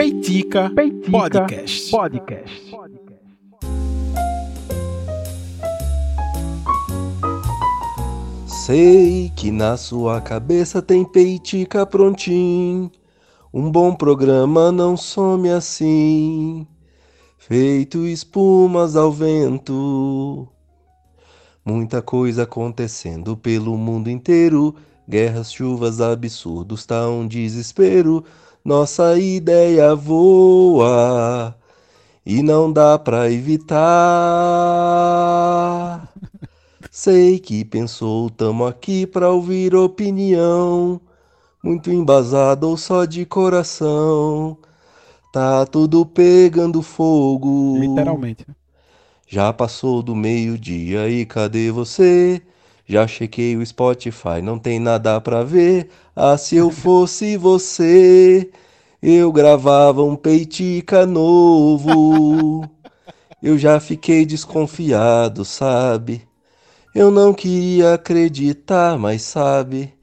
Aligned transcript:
Peitica, 0.00 0.70
Peitica 0.70 1.10
Podcast. 1.10 1.90
Podcast. 1.90 2.76
Sei 8.46 9.30
que 9.36 9.50
na 9.50 9.76
sua 9.76 10.22
cabeça 10.22 10.80
tem 10.80 11.04
peitica 11.04 11.84
prontinho. 11.84 12.90
Um 13.52 13.70
bom 13.70 13.94
programa 13.94 14.72
não 14.72 14.96
some 14.96 15.50
assim, 15.50 16.66
feito 17.36 18.06
espumas 18.06 18.96
ao 18.96 19.12
vento. 19.12 20.48
Muita 21.62 22.00
coisa 22.00 22.44
acontecendo 22.44 23.36
pelo 23.36 23.76
mundo 23.76 24.08
inteiro, 24.08 24.74
guerras, 25.06 25.52
chuvas, 25.52 26.00
absurdos, 26.00 26.86
tá 26.86 27.06
um 27.06 27.28
desespero. 27.28 28.24
Nossa 28.64 29.18
ideia 29.18 29.94
voa 29.94 31.56
e 32.26 32.42
não 32.42 32.70
dá 32.70 32.98
pra 32.98 33.30
evitar. 33.30 33.78
Sei 36.90 37.38
que 37.38 37.64
pensou, 37.64 38.28
tamo 38.28 38.66
aqui 38.66 39.06
pra 39.06 39.30
ouvir 39.30 39.74
opinião, 39.74 41.00
muito 41.64 41.90
embasado 41.90 42.68
ou 42.68 42.76
só 42.76 43.06
de 43.06 43.24
coração. 43.24 44.58
Tá 45.32 45.64
tudo 45.64 46.04
pegando 46.04 46.82
fogo. 46.82 47.78
Literalmente. 47.78 48.44
Já 49.26 49.52
passou 49.52 50.02
do 50.02 50.14
meio-dia 50.14 51.08
e 51.08 51.24
cadê 51.24 51.70
você? 51.70 52.42
Já 52.90 53.06
chequei 53.06 53.56
o 53.56 53.64
Spotify, 53.64 54.42
não 54.42 54.58
tem 54.58 54.80
nada 54.80 55.20
pra 55.20 55.44
ver. 55.44 55.88
Ah, 56.14 56.36
se 56.36 56.56
eu 56.56 56.72
fosse 56.72 57.36
você, 57.36 58.50
eu 59.00 59.30
gravava 59.30 60.02
um 60.02 60.16
peitica 60.16 61.06
novo. 61.06 62.68
Eu 63.40 63.56
já 63.56 63.78
fiquei 63.78 64.26
desconfiado, 64.26 65.44
sabe? 65.44 66.22
Eu 66.92 67.12
não 67.12 67.32
queria 67.32 67.94
acreditar, 67.94 68.98
mas 68.98 69.22
sabe? 69.22 69.94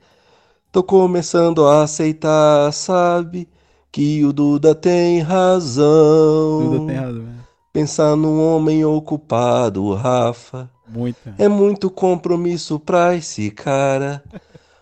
Tô 0.71 0.81
começando 0.81 1.67
a 1.67 1.83
aceitar, 1.83 2.71
sabe? 2.71 3.49
Que 3.91 4.23
o 4.23 4.31
Duda 4.31 4.73
tem 4.73 5.19
razão. 5.19 6.69
Duda 6.71 6.87
tem 6.87 6.95
razão. 6.95 7.23
né? 7.23 7.35
Pensar 7.73 8.15
num 8.15 8.41
homem 8.41 8.85
ocupado, 8.85 9.93
Rafa. 9.93 10.69
Muito. 10.87 11.17
É 11.37 11.47
muito 11.47 11.89
compromisso 11.89 12.79
pra 12.79 13.15
esse 13.15 13.51
cara. 13.51 14.23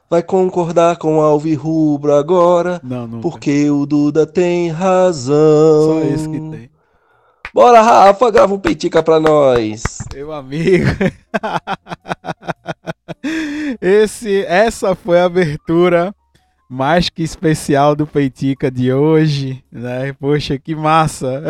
Vai 0.09 0.21
concordar 0.21 0.97
com 0.97 1.19
Alvi 1.19 1.55
Rubro 1.55 2.13
agora, 2.13 2.79
Não, 2.83 3.07
não. 3.07 3.21
porque 3.21 3.69
o 3.71 3.85
Duda 3.85 4.25
tem 4.25 4.69
razão. 4.69 5.35
Só 5.35 6.01
isso 6.13 6.29
que 6.29 6.39
tem. 6.39 6.69
Bora, 7.53 7.81
Rafa, 7.81 8.29
grava 8.31 8.53
um 8.53 8.59
peitica 8.59 9.01
pra 9.01 9.19
nós. 9.19 9.81
Meu 10.13 10.31
amigo. 10.31 10.85
Esse, 13.81 14.43
essa 14.45 14.93
foi 14.93 15.19
a 15.19 15.25
abertura 15.25 16.13
mais 16.69 17.09
que 17.09 17.23
especial 17.23 17.95
do 17.95 18.05
Peitica 18.05 18.69
de 18.69 18.91
hoje, 18.91 19.63
né? 19.71 20.13
Poxa, 20.13 20.57
que 20.57 20.75
massa! 20.75 21.41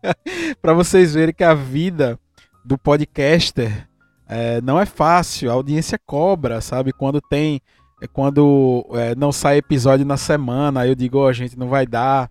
Para 0.62 0.72
vocês 0.72 1.14
verem 1.14 1.34
que 1.34 1.44
a 1.44 1.54
vida 1.54 2.18
do 2.64 2.78
podcaster 2.78 3.88
é, 4.34 4.62
não 4.62 4.80
é 4.80 4.86
fácil, 4.86 5.50
a 5.50 5.52
audiência 5.52 5.98
cobra, 6.06 6.62
sabe? 6.62 6.90
Quando 6.90 7.20
tem, 7.20 7.60
é, 8.00 8.06
quando 8.06 8.86
é, 8.92 9.14
não 9.14 9.30
sai 9.30 9.58
episódio 9.58 10.06
na 10.06 10.16
semana, 10.16 10.80
aí 10.80 10.88
eu 10.88 10.94
digo, 10.94 11.18
ó, 11.18 11.30
gente, 11.34 11.58
não 11.58 11.68
vai 11.68 11.86
dar. 11.86 12.30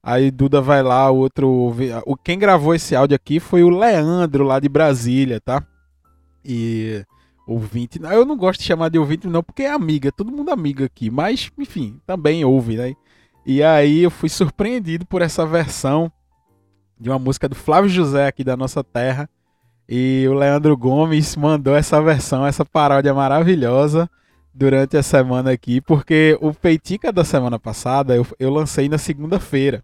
Aí 0.00 0.30
Duda 0.30 0.60
vai 0.60 0.80
lá, 0.80 1.10
o 1.10 1.16
outro. 1.16 1.74
O, 2.06 2.16
quem 2.16 2.38
gravou 2.38 2.72
esse 2.72 2.94
áudio 2.94 3.16
aqui 3.16 3.40
foi 3.40 3.64
o 3.64 3.68
Leandro, 3.68 4.44
lá 4.44 4.60
de 4.60 4.68
Brasília, 4.68 5.40
tá? 5.40 5.66
E 6.44 7.04
ouvinte. 7.48 8.00
Eu 8.00 8.24
não 8.24 8.36
gosto 8.36 8.60
de 8.60 8.66
chamar 8.66 8.88
de 8.88 8.98
ouvinte, 9.00 9.26
não, 9.26 9.42
porque 9.42 9.64
é 9.64 9.72
amiga, 9.72 10.12
todo 10.12 10.30
mundo 10.30 10.52
amigo 10.52 10.84
aqui. 10.84 11.10
Mas, 11.10 11.50
enfim, 11.58 12.00
também 12.06 12.44
ouve, 12.44 12.76
né? 12.76 12.94
E 13.44 13.60
aí 13.60 14.04
eu 14.04 14.10
fui 14.10 14.28
surpreendido 14.28 15.04
por 15.04 15.20
essa 15.20 15.44
versão 15.44 16.12
de 16.98 17.10
uma 17.10 17.18
música 17.18 17.48
do 17.48 17.56
Flávio 17.56 17.90
José 17.90 18.28
aqui 18.28 18.44
da 18.44 18.56
nossa 18.56 18.84
terra. 18.84 19.28
E 19.92 20.24
o 20.28 20.34
Leandro 20.34 20.76
Gomes 20.76 21.34
mandou 21.34 21.74
essa 21.74 22.00
versão, 22.00 22.46
essa 22.46 22.64
paródia 22.64 23.12
maravilhosa 23.12 24.08
durante 24.54 24.96
a 24.96 25.02
semana 25.02 25.50
aqui, 25.50 25.80
porque 25.80 26.38
o 26.40 26.54
Peitica 26.54 27.10
da 27.10 27.24
semana 27.24 27.58
passada 27.58 28.14
eu, 28.14 28.24
eu 28.38 28.50
lancei 28.50 28.88
na 28.88 28.98
segunda-feira 28.98 29.82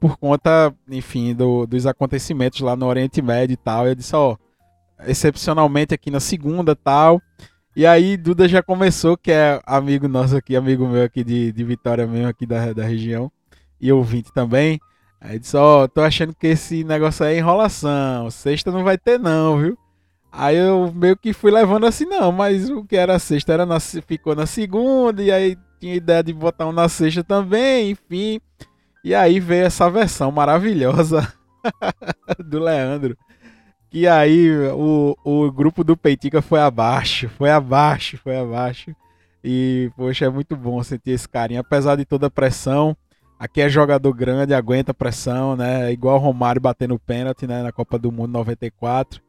por 0.00 0.16
conta, 0.16 0.74
enfim, 0.90 1.32
do, 1.32 1.64
dos 1.66 1.86
acontecimentos 1.86 2.58
lá 2.62 2.74
no 2.74 2.86
Oriente 2.86 3.22
Médio 3.22 3.54
e 3.54 3.56
tal. 3.56 3.86
Eu 3.86 3.94
disse, 3.94 4.16
ó, 4.16 4.36
excepcionalmente 5.06 5.94
aqui 5.94 6.10
na 6.10 6.18
segunda 6.18 6.74
tal. 6.74 7.22
E 7.76 7.86
aí 7.86 8.16
Duda 8.16 8.48
já 8.48 8.60
começou, 8.60 9.16
que 9.16 9.30
é 9.30 9.60
amigo 9.64 10.08
nosso 10.08 10.36
aqui, 10.36 10.56
amigo 10.56 10.88
meu 10.88 11.04
aqui 11.04 11.22
de, 11.22 11.52
de 11.52 11.62
Vitória 11.62 12.08
mesmo, 12.08 12.26
aqui 12.26 12.44
da, 12.44 12.72
da 12.72 12.82
região, 12.82 13.30
e 13.80 13.92
ouvinte 13.92 14.32
também. 14.32 14.80
Aí 15.24 15.38
disse, 15.38 15.56
ó, 15.56 15.86
tô 15.86 16.00
achando 16.00 16.34
que 16.34 16.48
esse 16.48 16.82
negócio 16.82 17.24
aí 17.24 17.36
é 17.36 17.38
enrolação, 17.38 18.28
sexta 18.28 18.72
não 18.72 18.82
vai 18.82 18.98
ter 18.98 19.20
não, 19.20 19.56
viu? 19.56 19.78
Aí 20.32 20.56
eu 20.56 20.92
meio 20.92 21.16
que 21.16 21.32
fui 21.32 21.52
levando 21.52 21.86
assim, 21.86 22.06
não, 22.06 22.32
mas 22.32 22.68
o 22.68 22.84
que 22.84 22.96
era 22.96 23.18
sexta 23.20 23.52
era 23.52 23.64
na, 23.64 23.78
ficou 23.78 24.34
na 24.34 24.46
segunda, 24.46 25.22
e 25.22 25.30
aí 25.30 25.56
tinha 25.78 25.94
ideia 25.94 26.24
de 26.24 26.32
botar 26.32 26.66
um 26.66 26.72
na 26.72 26.88
sexta 26.88 27.22
também, 27.22 27.92
enfim. 27.92 28.40
E 29.04 29.14
aí 29.14 29.38
veio 29.38 29.66
essa 29.66 29.88
versão 29.88 30.32
maravilhosa 30.32 31.32
do 32.44 32.58
Leandro. 32.58 33.16
Que 33.90 34.08
aí 34.08 34.50
o, 34.74 35.16
o 35.24 35.52
grupo 35.52 35.84
do 35.84 35.96
Peitica 35.96 36.42
foi 36.42 36.60
abaixo, 36.60 37.28
foi 37.28 37.50
abaixo, 37.50 38.16
foi 38.16 38.36
abaixo. 38.36 38.96
E, 39.44 39.90
poxa, 39.96 40.24
é 40.24 40.28
muito 40.28 40.56
bom 40.56 40.82
sentir 40.82 41.10
esse 41.10 41.28
carinho. 41.28 41.60
Apesar 41.60 41.96
de 41.96 42.04
toda 42.04 42.26
a 42.26 42.30
pressão, 42.30 42.96
aqui 43.42 43.60
é 43.60 43.68
jogador 43.68 44.12
grande, 44.12 44.54
aguenta 44.54 44.94
pressão, 44.94 45.56
né? 45.56 45.90
Igual 45.90 46.14
o 46.14 46.20
Romário 46.20 46.60
batendo 46.60 46.96
pênalti 46.96 47.44
né? 47.44 47.60
na 47.60 47.72
Copa 47.72 47.98
do 47.98 48.12
Mundo 48.12 48.30
94. 48.30 49.20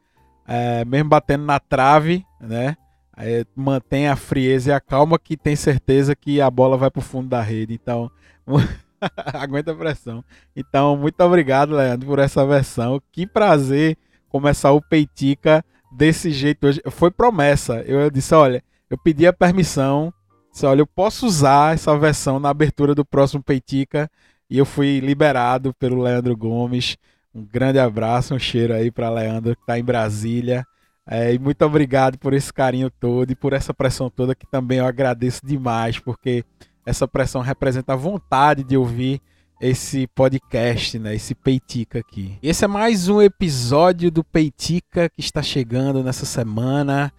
É, 0.46 0.84
mesmo 0.84 1.08
batendo 1.08 1.44
na 1.44 1.58
trave, 1.58 2.24
né? 2.40 2.76
Aí 3.12 3.44
mantém 3.56 4.06
a 4.06 4.14
frieza 4.14 4.70
e 4.70 4.72
a 4.72 4.80
calma 4.80 5.18
que 5.18 5.36
tem 5.36 5.56
certeza 5.56 6.14
que 6.14 6.40
a 6.40 6.48
bola 6.48 6.76
vai 6.76 6.92
pro 6.92 7.00
fundo 7.02 7.28
da 7.28 7.42
rede. 7.42 7.74
Então, 7.74 8.08
aguenta 9.34 9.72
a 9.72 9.74
pressão. 9.76 10.24
Então, 10.54 10.96
muito 10.96 11.20
obrigado, 11.20 11.74
Leandro, 11.74 12.06
por 12.06 12.20
essa 12.20 12.46
versão. 12.46 13.02
Que 13.10 13.26
prazer 13.26 13.98
começar 14.28 14.70
o 14.70 14.80
Peitica 14.80 15.64
desse 15.90 16.30
jeito 16.30 16.68
hoje. 16.68 16.80
Foi 16.88 17.10
promessa. 17.10 17.82
Eu 17.82 18.08
disse, 18.10 18.32
olha, 18.32 18.62
eu 18.88 18.96
pedi 18.96 19.26
a 19.26 19.32
permissão. 19.32 20.14
Disse, 20.54 20.66
olha, 20.66 20.82
eu 20.82 20.86
posso 20.86 21.26
usar 21.26 21.74
essa 21.74 21.98
versão 21.98 22.38
na 22.38 22.48
abertura 22.48 22.94
do 22.94 23.04
próximo 23.04 23.42
Peitica. 23.42 24.08
E 24.48 24.56
eu 24.56 24.64
fui 24.64 25.00
liberado 25.00 25.74
pelo 25.74 26.00
Leandro 26.00 26.36
Gomes. 26.36 26.96
Um 27.34 27.44
grande 27.44 27.80
abraço, 27.80 28.36
um 28.36 28.38
cheiro 28.38 28.72
aí 28.72 28.88
para 28.88 29.10
Leandro, 29.10 29.56
que 29.56 29.62
está 29.62 29.76
em 29.76 29.82
Brasília. 29.82 30.64
É, 31.04 31.34
e 31.34 31.40
muito 31.40 31.60
obrigado 31.64 32.16
por 32.18 32.32
esse 32.32 32.52
carinho 32.52 32.88
todo 32.88 33.32
e 33.32 33.34
por 33.34 33.52
essa 33.52 33.74
pressão 33.74 34.08
toda, 34.08 34.32
que 34.32 34.46
também 34.46 34.78
eu 34.78 34.86
agradeço 34.86 35.40
demais, 35.44 35.98
porque 35.98 36.44
essa 36.86 37.08
pressão 37.08 37.40
representa 37.40 37.94
a 37.94 37.96
vontade 37.96 38.62
de 38.62 38.76
ouvir 38.76 39.20
esse 39.60 40.06
podcast, 40.06 41.00
né? 41.00 41.16
Esse 41.16 41.34
Peitica 41.34 41.98
aqui. 41.98 42.38
Esse 42.40 42.64
é 42.64 42.68
mais 42.68 43.08
um 43.08 43.20
episódio 43.20 44.08
do 44.08 44.22
Peitica 44.22 45.08
que 45.08 45.20
está 45.20 45.42
chegando 45.42 46.04
nessa 46.04 46.24
semana. 46.24 47.12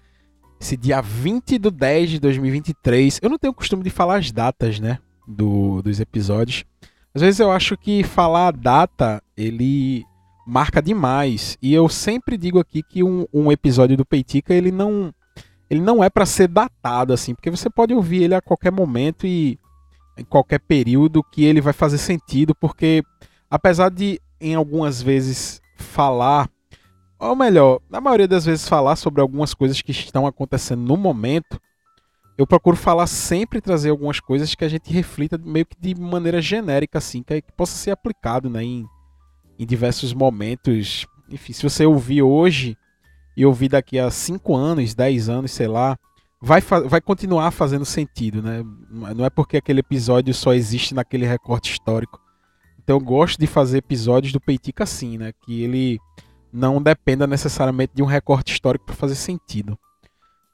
Esse 0.60 0.78
dia 0.78 1.02
20 1.02 1.58
do 1.58 1.70
10 1.70 2.12
de 2.12 2.20
2023. 2.20 3.20
Eu 3.22 3.30
não 3.30 3.38
tenho 3.38 3.52
o 3.52 3.56
costume 3.56 3.84
de 3.84 3.90
falar 3.90 4.18
as 4.18 4.32
datas, 4.32 4.80
né? 4.80 5.00
Do, 5.28 5.82
dos 5.82 6.00
episódios. 6.00 6.64
Às 7.14 7.22
vezes 7.22 7.40
eu 7.40 7.52
acho 7.52 7.78
que 7.78 8.04
falar 8.04 8.48
a 8.48 8.52
data, 8.52 9.24
ele 9.38 10.04
marca 10.46 10.82
demais. 10.82 11.58
E 11.62 11.74
eu 11.74 11.90
sempre 11.90 12.38
digo 12.38 12.60
aqui 12.60 12.84
que 12.84 13.04
um, 13.04 13.26
um 13.34 13.52
episódio 13.52 13.98
do 13.98 14.06
Peitica, 14.06 14.54
ele 14.54 14.72
não 14.72 15.14
ele 15.68 15.82
não 15.82 16.04
é 16.04 16.10
para 16.10 16.28
ser 16.28 16.48
datado 16.48 17.12
assim, 17.12 17.34
porque 17.34 17.50
você 17.50 17.70
pode 17.70 17.94
ouvir 17.94 18.24
ele 18.24 18.36
a 18.36 18.42
qualquer 18.42 18.72
momento 18.72 19.26
e 19.26 19.60
em 20.18 20.24
qualquer 20.24 20.60
período 20.60 21.24
que 21.24 21.44
ele 21.44 21.60
vai 21.60 21.74
fazer 21.74 21.98
sentido, 21.98 22.54
porque 22.54 23.04
apesar 23.50 23.90
de 23.90 24.20
em 24.40 24.54
algumas 24.54 25.02
vezes 25.02 25.60
falar, 25.76 26.50
ou 27.20 27.36
melhor, 27.36 27.80
na 27.90 28.02
maioria 28.02 28.28
das 28.28 28.46
vezes 28.46 28.68
falar 28.68 28.96
sobre 28.96 29.22
algumas 29.22 29.54
coisas 29.54 29.82
que 29.82 29.92
estão 29.92 30.28
acontecendo 30.28 30.82
no 30.82 30.98
momento, 30.98 31.60
eu 32.38 32.46
procuro 32.46 32.76
falar 32.76 33.08
sempre 33.08 33.62
trazer 33.62 33.90
algumas 33.90 34.20
coisas 34.20 34.54
que 34.54 34.66
a 34.66 34.70
gente 34.70 34.92
reflita 34.92 35.38
meio 35.38 35.66
que 35.66 35.78
de 35.80 36.00
maneira 36.00 36.42
genérica 36.42 36.98
assim, 36.98 37.24
que, 37.24 37.42
possa 37.56 37.76
ser 37.76 37.92
aplicado, 37.92 38.50
né, 38.50 38.64
em, 38.64 38.86
em 39.58 39.66
diversos 39.66 40.14
momentos. 40.14 41.08
Enfim, 41.30 41.54
se 41.54 41.64
você 41.64 41.86
ouvir 41.86 42.22
hoje 42.22 42.78
e 43.38 43.46
ouvir 43.46 43.70
daqui 43.70 43.98
a 43.98 44.12
5 44.12 44.56
anos, 44.56 44.94
10 44.94 45.30
anos, 45.30 45.52
sei 45.52 45.68
lá, 45.68 45.98
vai, 46.42 46.62
vai 46.62 47.02
continuar 47.02 47.52
fazendo 47.52 47.86
sentido, 47.86 48.42
né? 48.42 48.64
Não 48.90 49.26
é 49.26 49.30
porque 49.30 49.58
aquele 49.58 49.80
episódio 49.80 50.34
só 50.34 50.54
existe 50.54 50.94
naquele 50.94 51.26
recorte 51.26 51.72
histórico 51.72 52.20
Então 52.82 52.98
eu 52.98 53.00
gosto 53.00 53.40
de 53.40 53.48
fazer 53.48 53.80
episódios 53.80 54.32
do 54.32 54.40
Peitica 54.40 54.84
assim, 54.84 55.18
né? 55.18 55.32
Que 55.46 55.64
ele 55.64 56.00
não 56.56 56.82
dependa 56.82 57.28
necessariamente 57.28 57.92
de 57.94 58.02
um 58.02 58.06
recorte 58.06 58.54
histórico 58.54 58.86
para 58.86 58.96
fazer 58.96 59.16
sentido. 59.16 59.78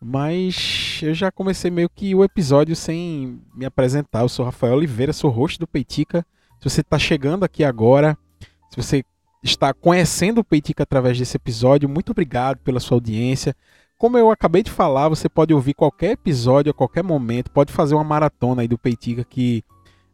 Mas 0.01 0.99
eu 1.03 1.13
já 1.13 1.31
comecei 1.31 1.69
meio 1.69 1.87
que 1.87 2.15
o 2.15 2.23
episódio 2.23 2.75
sem 2.75 3.39
me 3.53 3.65
apresentar. 3.65 4.21
Eu 4.21 4.29
sou 4.29 4.43
Rafael 4.43 4.73
Oliveira, 4.73 5.13
sou 5.13 5.29
host 5.29 5.59
do 5.59 5.67
Peitica. 5.67 6.25
Se 6.59 6.67
você 6.67 6.81
está 6.81 6.97
chegando 6.97 7.43
aqui 7.43 7.63
agora, 7.63 8.17
se 8.71 8.77
você 8.77 9.05
está 9.43 9.75
conhecendo 9.75 10.41
o 10.41 10.43
Peitica 10.43 10.81
através 10.81 11.19
desse 11.19 11.37
episódio, 11.37 11.87
muito 11.87 12.13
obrigado 12.13 12.57
pela 12.57 12.79
sua 12.79 12.95
audiência. 12.95 13.55
Como 13.95 14.17
eu 14.17 14.31
acabei 14.31 14.63
de 14.63 14.71
falar, 14.71 15.07
você 15.07 15.29
pode 15.29 15.53
ouvir 15.53 15.75
qualquer 15.75 16.13
episódio 16.13 16.71
a 16.71 16.73
qualquer 16.73 17.03
momento, 17.03 17.51
pode 17.51 17.71
fazer 17.71 17.93
uma 17.93 18.03
maratona 18.03 18.63
aí 18.63 18.67
do 18.67 18.77
Peitica 18.77 19.23
que 19.23 19.63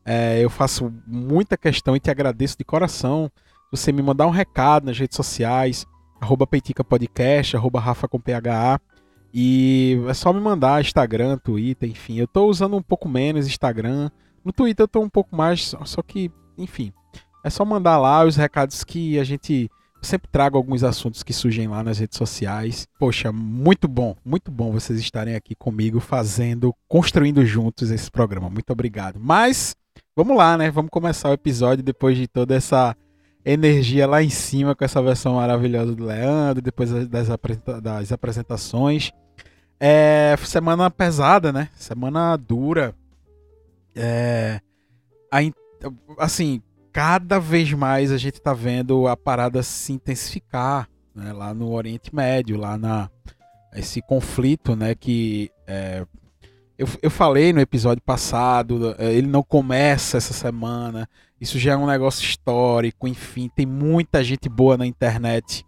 é, 0.05 0.43
eu 0.43 0.49
faço 0.49 0.93
muita 1.07 1.55
questão 1.55 1.95
e 1.95 1.99
te 1.99 2.11
agradeço 2.11 2.57
de 2.57 2.65
coração. 2.65 3.31
Você 3.71 3.91
me 3.91 4.01
mandar 4.01 4.27
um 4.27 4.31
recado 4.31 4.85
nas 4.85 4.97
redes 4.97 5.15
sociais, 5.15 5.85
arroba 6.21 6.47
Peitica 6.47 6.83
Podcast, 6.83 7.55
arroba 7.55 7.79
Rafa 7.79 8.07
com 8.07 8.19
PHA. 8.19 8.79
E 9.33 10.01
é 10.07 10.13
só 10.13 10.31
me 10.31 10.39
mandar 10.39 10.81
Instagram, 10.81 11.37
Twitter, 11.37 11.89
enfim. 11.89 12.17
Eu 12.17 12.27
tô 12.27 12.45
usando 12.47 12.77
um 12.77 12.81
pouco 12.81 13.09
menos 13.09 13.45
Instagram. 13.45 14.09
No 14.43 14.53
Twitter 14.53 14.83
eu 14.83 14.87
tô 14.87 15.01
um 15.01 15.09
pouco 15.09 15.35
mais, 15.35 15.75
só 15.83 16.01
que, 16.01 16.31
enfim. 16.57 16.93
É 17.43 17.49
só 17.49 17.65
mandar 17.65 17.97
lá 17.97 18.23
os 18.23 18.35
recados 18.35 18.83
que 18.83 19.19
a 19.19 19.23
gente 19.23 19.69
sempre 20.01 20.29
trago 20.31 20.57
alguns 20.57 20.83
assuntos 20.83 21.23
que 21.23 21.33
surgem 21.33 21.67
lá 21.67 21.83
nas 21.83 21.99
redes 21.99 22.17
sociais. 22.17 22.87
Poxa, 22.97 23.31
muito 23.31 23.87
bom, 23.87 24.15
muito 24.23 24.49
bom 24.49 24.71
vocês 24.71 24.99
estarem 24.99 25.35
aqui 25.35 25.55
comigo 25.55 25.99
fazendo, 25.99 26.73
construindo 26.87 27.45
juntos 27.45 27.91
esse 27.91 28.09
programa. 28.09 28.49
Muito 28.49 28.71
obrigado. 28.71 29.19
Mas 29.19 29.75
vamos 30.15 30.37
lá, 30.37 30.57
né? 30.57 30.71
Vamos 30.71 30.89
começar 30.89 31.29
o 31.29 31.33
episódio 31.33 31.83
depois 31.83 32.17
de 32.17 32.27
toda 32.27 32.55
essa 32.55 32.95
energia 33.51 34.05
lá 34.05 34.21
em 34.21 34.29
cima 34.29 34.75
com 34.75 34.83
essa 34.83 35.01
versão 35.01 35.35
maravilhosa 35.35 35.95
do 35.95 36.05
Leandro, 36.05 36.61
depois 36.61 36.91
das, 37.07 37.29
das 37.81 38.11
apresentações. 38.11 39.11
É 39.79 40.35
semana 40.43 40.89
pesada, 40.89 41.53
né? 41.53 41.69
Semana 41.75 42.35
dura. 42.35 42.93
É, 43.95 44.59
assim, 46.17 46.61
cada 46.91 47.39
vez 47.39 47.71
mais 47.73 48.11
a 48.11 48.17
gente 48.17 48.41
tá 48.41 48.53
vendo 48.53 49.07
a 49.07 49.15
parada 49.15 49.61
se 49.63 49.93
intensificar 49.93 50.89
né? 51.13 51.33
lá 51.33 51.53
no 51.53 51.71
Oriente 51.71 52.13
Médio, 52.13 52.57
lá 52.57 52.77
na 52.77 53.09
esse 53.73 54.01
conflito, 54.01 54.75
né? 54.75 54.95
Que 54.95 55.51
é, 55.65 56.05
eu, 56.77 56.87
eu 57.01 57.09
falei 57.09 57.51
no 57.51 57.59
episódio 57.59 58.01
passado, 58.03 58.95
é, 58.97 59.13
ele 59.13 59.27
não 59.27 59.43
começa 59.43 60.17
essa 60.17 60.33
semana. 60.33 61.09
Isso 61.39 61.59
já 61.59 61.73
é 61.73 61.77
um 61.77 61.85
negócio 61.85 62.23
histórico, 62.23 63.07
enfim, 63.07 63.49
tem 63.55 63.65
muita 63.65 64.23
gente 64.23 64.49
boa 64.49 64.75
na 64.75 64.85
internet 64.85 65.65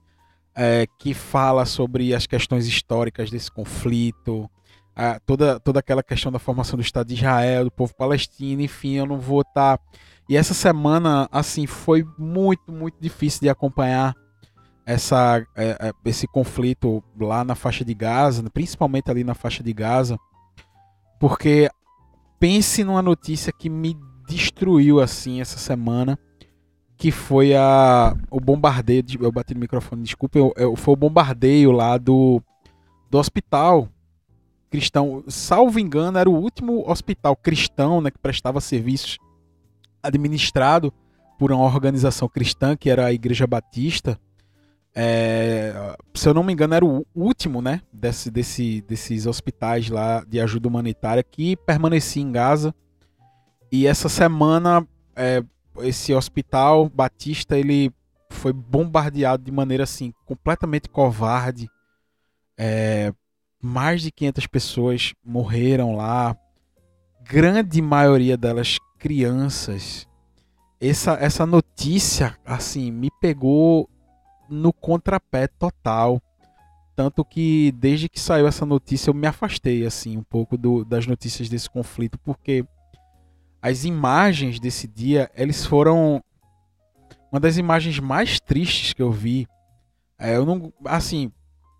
é, 0.55 0.87
que 0.97 1.13
fala 1.13 1.65
sobre 1.65 2.13
as 2.13 2.25
questões 2.25 2.67
históricas 2.67 3.29
desse 3.29 3.51
conflito, 3.51 4.49
a, 4.95 5.19
toda, 5.19 5.59
toda 5.59 5.79
aquela 5.79 6.03
questão 6.03 6.31
da 6.31 6.39
formação 6.39 6.75
do 6.75 6.81
Estado 6.81 7.07
de 7.07 7.13
Israel, 7.13 7.65
do 7.65 7.71
povo 7.71 7.95
palestino, 7.95 8.61
enfim, 8.61 8.95
eu 8.95 9.05
não 9.05 9.19
vou 9.19 9.41
estar. 9.41 9.77
Tá... 9.77 9.83
E 10.27 10.35
essa 10.35 10.53
semana, 10.53 11.29
assim, 11.31 11.65
foi 11.65 12.05
muito, 12.17 12.71
muito 12.71 12.97
difícil 12.99 13.41
de 13.41 13.49
acompanhar 13.49 14.13
essa, 14.85 15.45
é, 15.55 15.77
é, 15.79 15.93
esse 16.03 16.27
conflito 16.27 17.03
lá 17.19 17.43
na 17.43 17.55
faixa 17.55 17.85
de 17.85 17.93
Gaza, 17.93 18.43
principalmente 18.49 19.09
ali 19.09 19.23
na 19.23 19.35
faixa 19.35 19.63
de 19.63 19.71
Gaza, 19.71 20.17
porque 21.19 21.69
pense 22.39 22.83
numa 22.83 23.01
notícia 23.01 23.53
que 23.53 23.69
me 23.69 23.95
destruiu 24.29 24.99
assim 24.99 25.41
essa 25.41 25.57
semana 25.57 26.17
que 26.97 27.11
foi 27.11 27.55
a, 27.55 28.15
o 28.29 28.39
bombardeio. 28.39 29.01
De, 29.01 29.17
eu 29.19 29.31
bati 29.31 29.53
no 29.53 29.59
microfone, 29.59 30.03
desculpa. 30.03 30.37
Eu, 30.37 30.53
eu, 30.55 30.75
foi 30.75 30.93
o 30.93 30.97
bombardeio 30.97 31.71
lá 31.71 31.97
do, 31.97 32.41
do 33.09 33.17
hospital 33.17 33.87
cristão. 34.69 35.23
Salvo 35.27 35.79
engano, 35.79 36.17
era 36.17 36.29
o 36.29 36.35
último 36.35 36.89
hospital 36.89 37.35
cristão 37.35 38.01
né, 38.01 38.11
que 38.11 38.19
prestava 38.19 38.61
serviços 38.61 39.17
administrado 40.03 40.93
por 41.39 41.51
uma 41.51 41.65
organização 41.65 42.27
cristã, 42.27 42.75
que 42.75 42.89
era 42.89 43.05
a 43.05 43.13
Igreja 43.13 43.47
Batista. 43.47 44.19
É, 44.93 45.95
se 46.13 46.27
eu 46.27 46.33
não 46.33 46.43
me 46.43 46.51
engano, 46.51 46.73
era 46.73 46.85
o 46.85 47.05
último 47.15 47.61
né, 47.61 47.81
desse, 47.93 48.29
desse, 48.29 48.81
desses 48.81 49.25
hospitais 49.25 49.89
lá 49.89 50.23
de 50.27 50.39
ajuda 50.41 50.67
humanitária 50.67 51.23
que 51.23 51.55
permanecia 51.55 52.21
em 52.21 52.31
Gaza. 52.31 52.75
E 53.71 53.85
essa 53.85 54.09
semana 54.09 54.87
é, 55.15 55.43
esse 55.81 56.13
hospital 56.13 56.89
Batista 56.89 57.57
ele 57.57 57.91
foi 58.29 58.53
bombardeado 58.53 59.43
de 59.43 59.51
maneira 59.51 59.83
assim 59.83 60.13
completamente 60.25 60.89
covarde. 60.89 61.69
É, 62.57 63.13
mais 63.61 64.01
de 64.01 64.11
500 64.11 64.47
pessoas 64.47 65.13
morreram 65.23 65.95
lá, 65.95 66.35
grande 67.21 67.81
maioria 67.81 68.37
delas 68.37 68.77
crianças. 68.97 70.07
Essa, 70.79 71.13
essa 71.13 71.45
notícia 71.45 72.37
assim 72.45 72.91
me 72.91 73.09
pegou 73.19 73.89
no 74.49 74.71
contrapé 74.73 75.47
total. 75.47 76.21
Tanto 76.95 77.23
que 77.23 77.71
desde 77.73 78.09
que 78.09 78.19
saiu 78.19 78.47
essa 78.47 78.65
notícia 78.65 79.09
eu 79.09 79.13
me 79.13 79.27
afastei 79.27 79.85
assim 79.85 80.17
um 80.17 80.23
pouco 80.23 80.57
do, 80.57 80.83
das 80.83 81.07
notícias 81.07 81.47
desse 81.47 81.69
conflito, 81.69 82.17
porque 82.19 82.65
as 83.61 83.83
imagens 83.83 84.59
desse 84.59 84.87
dia, 84.87 85.29
eles 85.35 85.65
foram 85.65 86.23
uma 87.31 87.39
das 87.39 87.57
imagens 87.57 87.99
mais 87.99 88.39
tristes 88.39 88.93
que 88.93 89.01
eu 89.01 89.11
vi. 89.11 89.47
É, 90.17 90.35
eu 90.35 90.45
não, 90.45 90.73
assim, 90.85 91.31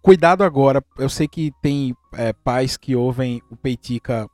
cuidado 0.02 0.44
agora. 0.44 0.84
Eu 0.98 1.10
sei 1.10 1.28
que 1.28 1.52
tem 1.62 1.96
é, 2.14 2.34
pais 2.34 2.78
que 2.78 2.96
ouvem 2.96 3.42
o 3.50 3.56
Peitica 3.56 4.28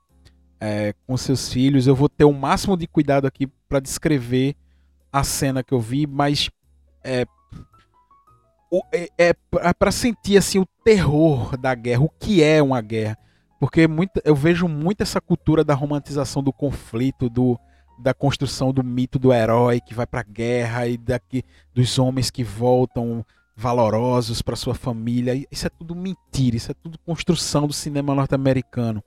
é, 0.59 0.93
com 1.05 1.15
seus 1.15 1.51
filhos. 1.51 1.87
Eu 1.87 1.95
vou 1.95 2.09
ter 2.09 2.25
o 2.25 2.33
máximo 2.33 2.75
de 2.75 2.87
cuidado 2.87 3.25
aqui 3.25 3.47
para 3.69 3.79
descrever 3.79 4.55
a 5.11 5.23
cena 5.23 5.63
que 5.63 5.73
eu 5.73 5.79
vi, 5.79 6.05
mas 6.05 6.49
é, 7.03 7.25
é, 9.17 9.33
é 9.59 9.73
para 9.73 9.91
sentir 9.91 10.37
assim 10.37 10.59
o 10.59 10.67
terror 10.83 11.55
da 11.57 11.73
guerra, 11.73 12.01
o 12.01 12.09
que 12.09 12.43
é 12.43 12.61
uma 12.61 12.81
guerra. 12.81 13.17
Porque 13.59 13.87
muito, 13.87 14.21
eu 14.23 14.35
vejo 14.35 14.67
muito 14.67 15.01
essa 15.01 15.21
cultura 15.21 15.63
da 15.63 15.73
romantização 15.73 16.43
do 16.43 16.51
conflito, 16.51 17.29
do, 17.29 17.57
da 17.97 18.13
construção 18.13 18.73
do 18.73 18.83
mito 18.83 19.17
do 19.17 19.33
herói 19.33 19.79
que 19.79 19.93
vai 19.93 20.05
para 20.05 20.19
a 20.21 20.23
guerra 20.23 20.87
e 20.87 20.97
daqui 20.97 21.43
dos 21.73 21.97
homens 21.97 22.29
que 22.29 22.43
voltam 22.43 23.25
valorosos 23.55 24.41
para 24.41 24.55
sua 24.55 24.75
família. 24.75 25.45
Isso 25.49 25.65
é 25.65 25.69
tudo 25.69 25.95
mentira, 25.95 26.57
isso 26.57 26.71
é 26.71 26.73
tudo 26.73 26.99
construção 26.99 27.67
do 27.67 27.73
cinema 27.73 28.13
norte-americano. 28.13 29.01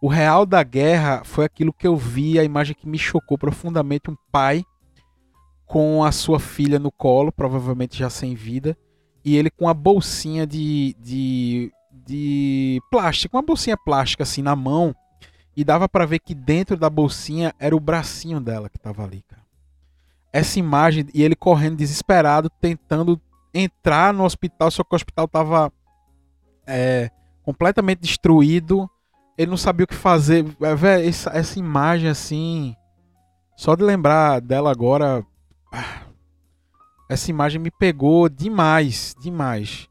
O 0.00 0.08
real 0.08 0.46
da 0.46 0.62
guerra 0.62 1.22
foi 1.24 1.44
aquilo 1.44 1.72
que 1.72 1.86
eu 1.86 1.96
vi, 1.96 2.38
a 2.38 2.44
imagem 2.44 2.74
que 2.74 2.88
me 2.88 2.98
chocou 2.98 3.36
profundamente, 3.36 4.10
um 4.10 4.16
pai 4.32 4.64
com 5.66 6.02
a 6.02 6.10
sua 6.10 6.40
filha 6.40 6.78
no 6.78 6.90
colo, 6.90 7.30
provavelmente 7.30 7.98
já 7.98 8.08
sem 8.08 8.34
vida, 8.34 8.76
e 9.24 9.36
ele 9.36 9.50
com 9.50 9.68
a 9.68 9.74
bolsinha 9.74 10.46
de, 10.46 10.96
de 10.98 11.70
de 12.10 12.82
plástico, 12.90 13.36
uma 13.36 13.42
bolsinha 13.42 13.76
plástica 13.76 14.24
assim 14.24 14.42
na 14.42 14.56
mão, 14.56 14.92
e 15.56 15.62
dava 15.62 15.88
para 15.88 16.04
ver 16.04 16.18
que 16.18 16.34
dentro 16.34 16.76
da 16.76 16.90
bolsinha 16.90 17.54
era 17.56 17.76
o 17.76 17.78
bracinho 17.78 18.40
dela 18.40 18.68
que 18.68 18.78
tava 18.78 19.04
ali, 19.04 19.22
cara. 19.28 19.42
Essa 20.32 20.58
imagem 20.58 21.06
e 21.14 21.22
ele 21.22 21.36
correndo 21.36 21.76
desesperado, 21.76 22.50
tentando 22.60 23.20
entrar 23.54 24.12
no 24.12 24.24
hospital, 24.24 24.70
só 24.72 24.82
que 24.82 24.92
o 24.92 24.96
hospital 24.96 25.28
tava 25.28 25.72
é, 26.66 27.10
completamente 27.44 28.00
destruído. 28.00 28.90
Ele 29.38 29.50
não 29.50 29.56
sabia 29.56 29.84
o 29.84 29.88
que 29.88 29.94
fazer. 29.94 30.44
É, 30.60 30.74
véio, 30.74 31.08
essa, 31.08 31.30
essa 31.30 31.58
imagem 31.58 32.08
assim, 32.08 32.76
só 33.56 33.74
de 33.74 33.82
lembrar 33.82 34.40
dela 34.40 34.70
agora, 34.70 35.24
ah, 35.72 36.02
essa 37.08 37.30
imagem 37.30 37.60
me 37.60 37.70
pegou 37.70 38.28
demais, 38.28 39.16
demais 39.20 39.89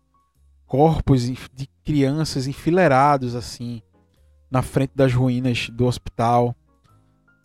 corpos 0.70 1.24
de 1.24 1.68
crianças 1.84 2.46
enfileirados 2.46 3.34
assim 3.34 3.82
na 4.52 4.62
frente 4.62 4.92
das 4.96 5.12
ruínas 5.12 5.68
do 5.70 5.88
hospital. 5.88 6.56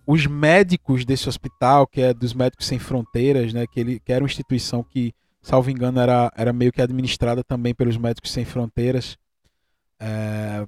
Os 0.06 0.26
médicos 0.26 1.06
desse 1.06 1.26
hospital, 1.26 1.86
que 1.86 2.02
é 2.02 2.12
dos 2.12 2.34
Médicos 2.34 2.66
Sem 2.66 2.78
Fronteiras, 2.78 3.54
né, 3.54 3.66
que, 3.66 3.80
ele, 3.80 3.98
que 3.98 4.12
era 4.12 4.22
uma 4.22 4.28
instituição 4.28 4.84
que, 4.84 5.14
salvo 5.40 5.70
engano, 5.70 5.98
era, 5.98 6.30
era 6.36 6.52
meio 6.52 6.70
que 6.70 6.82
administrada 6.82 7.42
também 7.42 7.74
pelos 7.74 7.96
Médicos 7.96 8.30
Sem 8.30 8.44
Fronteiras, 8.44 9.16
é, 9.98 10.66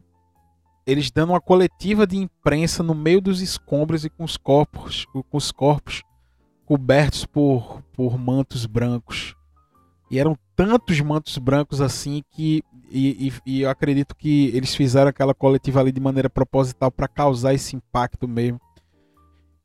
eles 0.87 1.11
dando 1.11 1.35
uma 1.35 1.41
coletiva 1.41 2.07
de 2.07 2.17
imprensa 2.17 2.83
no 2.83 2.95
meio 2.95 3.21
dos 3.21 3.43
escombros 3.43 4.07
e 4.07 4.09
com 4.09 4.25
os 4.25 4.39
corpos, 4.39 5.05
com 5.13 5.37
os 5.37 5.53
corpos 5.53 6.03
cobertos 6.65 7.27
por, 7.27 7.83
por 7.93 8.19
mantos 8.19 8.65
brancos. 8.65 9.37
E 10.11 10.19
eram 10.19 10.37
tantos 10.55 11.01
mantos 11.01 11.37
brancos 11.39 11.81
assim 11.81 12.23
que. 12.31 12.63
E, 12.89 13.29
e, 13.29 13.33
e 13.45 13.63
eu 13.63 13.71
acredito 13.71 14.15
que 14.15 14.51
eles 14.55 14.75
fizeram 14.75 15.09
aquela 15.09 15.35
coletiva 15.35 15.81
ali 15.81 15.91
de 15.91 16.01
maneira 16.01 16.31
proposital 16.31 16.91
para 16.91 17.09
causar 17.09 17.53
esse 17.53 17.75
impacto 17.75 18.29
mesmo. 18.29 18.61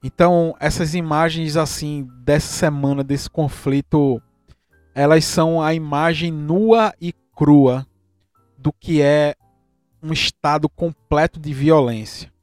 Então, 0.03 0.55
essas 0.59 0.95
imagens 0.95 1.55
assim 1.55 2.07
dessa 2.23 2.47
semana 2.47 3.03
desse 3.03 3.29
conflito, 3.29 4.19
elas 4.95 5.23
são 5.23 5.61
a 5.61 5.75
imagem 5.75 6.31
nua 6.31 6.91
e 6.99 7.13
crua 7.35 7.85
do 8.57 8.73
que 8.73 9.01
é 9.01 9.35
um 10.01 10.11
estado 10.11 10.67
completo 10.67 11.39
de 11.39 11.53
violência. 11.53 12.33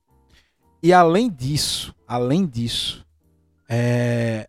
E 0.81 0.93
além 0.93 1.29
disso, 1.29 1.93
além 2.07 2.47
disso, 2.47 3.05
é, 3.69 4.49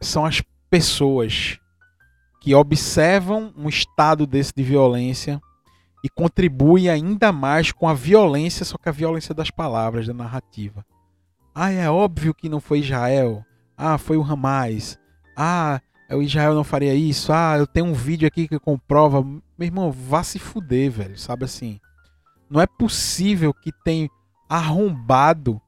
são 0.00 0.24
as 0.24 0.42
pessoas 0.68 1.60
que 2.48 2.54
observam 2.54 3.52
um 3.54 3.68
estado 3.68 4.26
desse 4.26 4.54
de 4.56 4.62
violência 4.62 5.38
e 6.02 6.08
contribuem 6.08 6.88
ainda 6.88 7.30
mais 7.30 7.72
com 7.72 7.86
a 7.86 7.92
violência, 7.92 8.64
só 8.64 8.78
que 8.78 8.88
a 8.88 8.92
violência 8.92 9.34
das 9.34 9.50
palavras, 9.50 10.06
da 10.06 10.14
narrativa. 10.14 10.82
Ah, 11.54 11.70
é 11.70 11.90
óbvio 11.90 12.32
que 12.32 12.48
não 12.48 12.58
foi 12.58 12.78
Israel. 12.78 13.44
Ah, 13.76 13.98
foi 13.98 14.16
o 14.16 14.22
Hamas. 14.22 14.98
Ah, 15.36 15.78
o 16.10 16.22
Israel 16.22 16.54
não 16.54 16.64
faria 16.64 16.94
isso. 16.94 17.34
Ah, 17.34 17.58
eu 17.58 17.66
tenho 17.66 17.84
um 17.84 17.92
vídeo 17.92 18.26
aqui 18.26 18.48
que 18.48 18.58
comprova. 18.58 19.22
Meu 19.22 19.42
irmão, 19.60 19.92
vá 19.92 20.22
se 20.22 20.38
fuder, 20.38 20.90
velho. 20.90 21.18
Sabe 21.18 21.44
assim? 21.44 21.78
Não 22.48 22.62
é 22.62 22.66
possível 22.66 23.52
que 23.52 23.70
tem 23.84 24.08
arrombado 24.48 25.60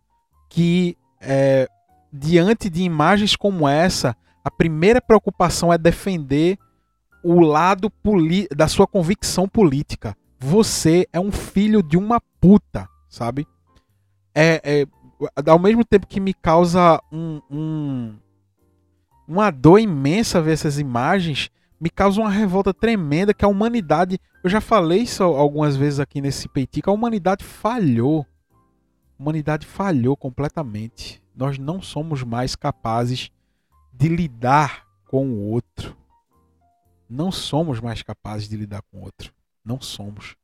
que 0.49 0.97
é, 1.21 1.69
diante 2.11 2.71
de 2.71 2.85
imagens 2.85 3.37
como 3.37 3.69
essa, 3.69 4.17
a 4.43 4.51
primeira 4.51 5.03
preocupação 5.03 5.71
é 5.71 5.77
defender 5.77 6.57
o 7.23 7.41
lado 7.41 7.93
da 8.55 8.69
sua 8.69 8.87
convicção 8.87 9.49
política. 9.49 10.17
Você 10.39 11.07
é 11.13 11.21
um 11.21 11.31
filho 11.31 11.83
de 11.83 11.97
uma 11.97 12.21
puta, 12.41 12.89
sabe? 13.09 13.47
É, 14.35 14.61
é 14.65 14.87
ao 15.51 15.59
mesmo 15.59 15.85
tempo 15.85 16.07
que 16.07 16.21
me 16.21 16.33
causa 16.33 17.03
um, 17.13 17.41
um, 17.51 18.15
uma 19.29 19.51
dor 19.51 19.79
imensa 19.79 20.41
ver 20.41 20.53
essas 20.53 20.79
imagens, 20.79 21.51
me 21.81 21.91
causa 21.91 22.21
uma 22.21 22.31
revolta 22.31 22.73
tremenda 22.73 23.35
que 23.35 23.45
a 23.45 23.49
humanidade. 23.49 24.19
Eu 24.43 24.51
já 24.51 24.61
falei 24.61 25.01
isso 25.01 25.23
algumas 25.23 25.77
vezes 25.77 26.01
aqui 26.01 26.21
nesse 26.21 26.49
Peitica, 26.49 26.91
a 26.91 26.95
humanidade 26.95 27.45
falhou. 27.45 28.27
A 29.19 29.23
humanidade 29.23 29.67
falhou 29.67 30.17
completamente. 30.17 31.23
Nós 31.35 31.59
não 31.59 31.81
somos 31.81 32.23
mais 32.23 32.55
capazes 32.57 33.31
de 33.93 34.09
lidar 34.09 34.87
com 35.09 35.27
o 35.29 35.51
outro. 35.51 35.97
Não 37.11 37.33
somos 37.33 37.81
mais 37.81 38.03
capazes 38.03 38.49
de 38.49 38.57
lidar 38.57 38.83
com 38.83 38.99
o 38.99 39.03
outro. 39.03 39.33
Não 39.65 39.81
somos. 39.81 40.37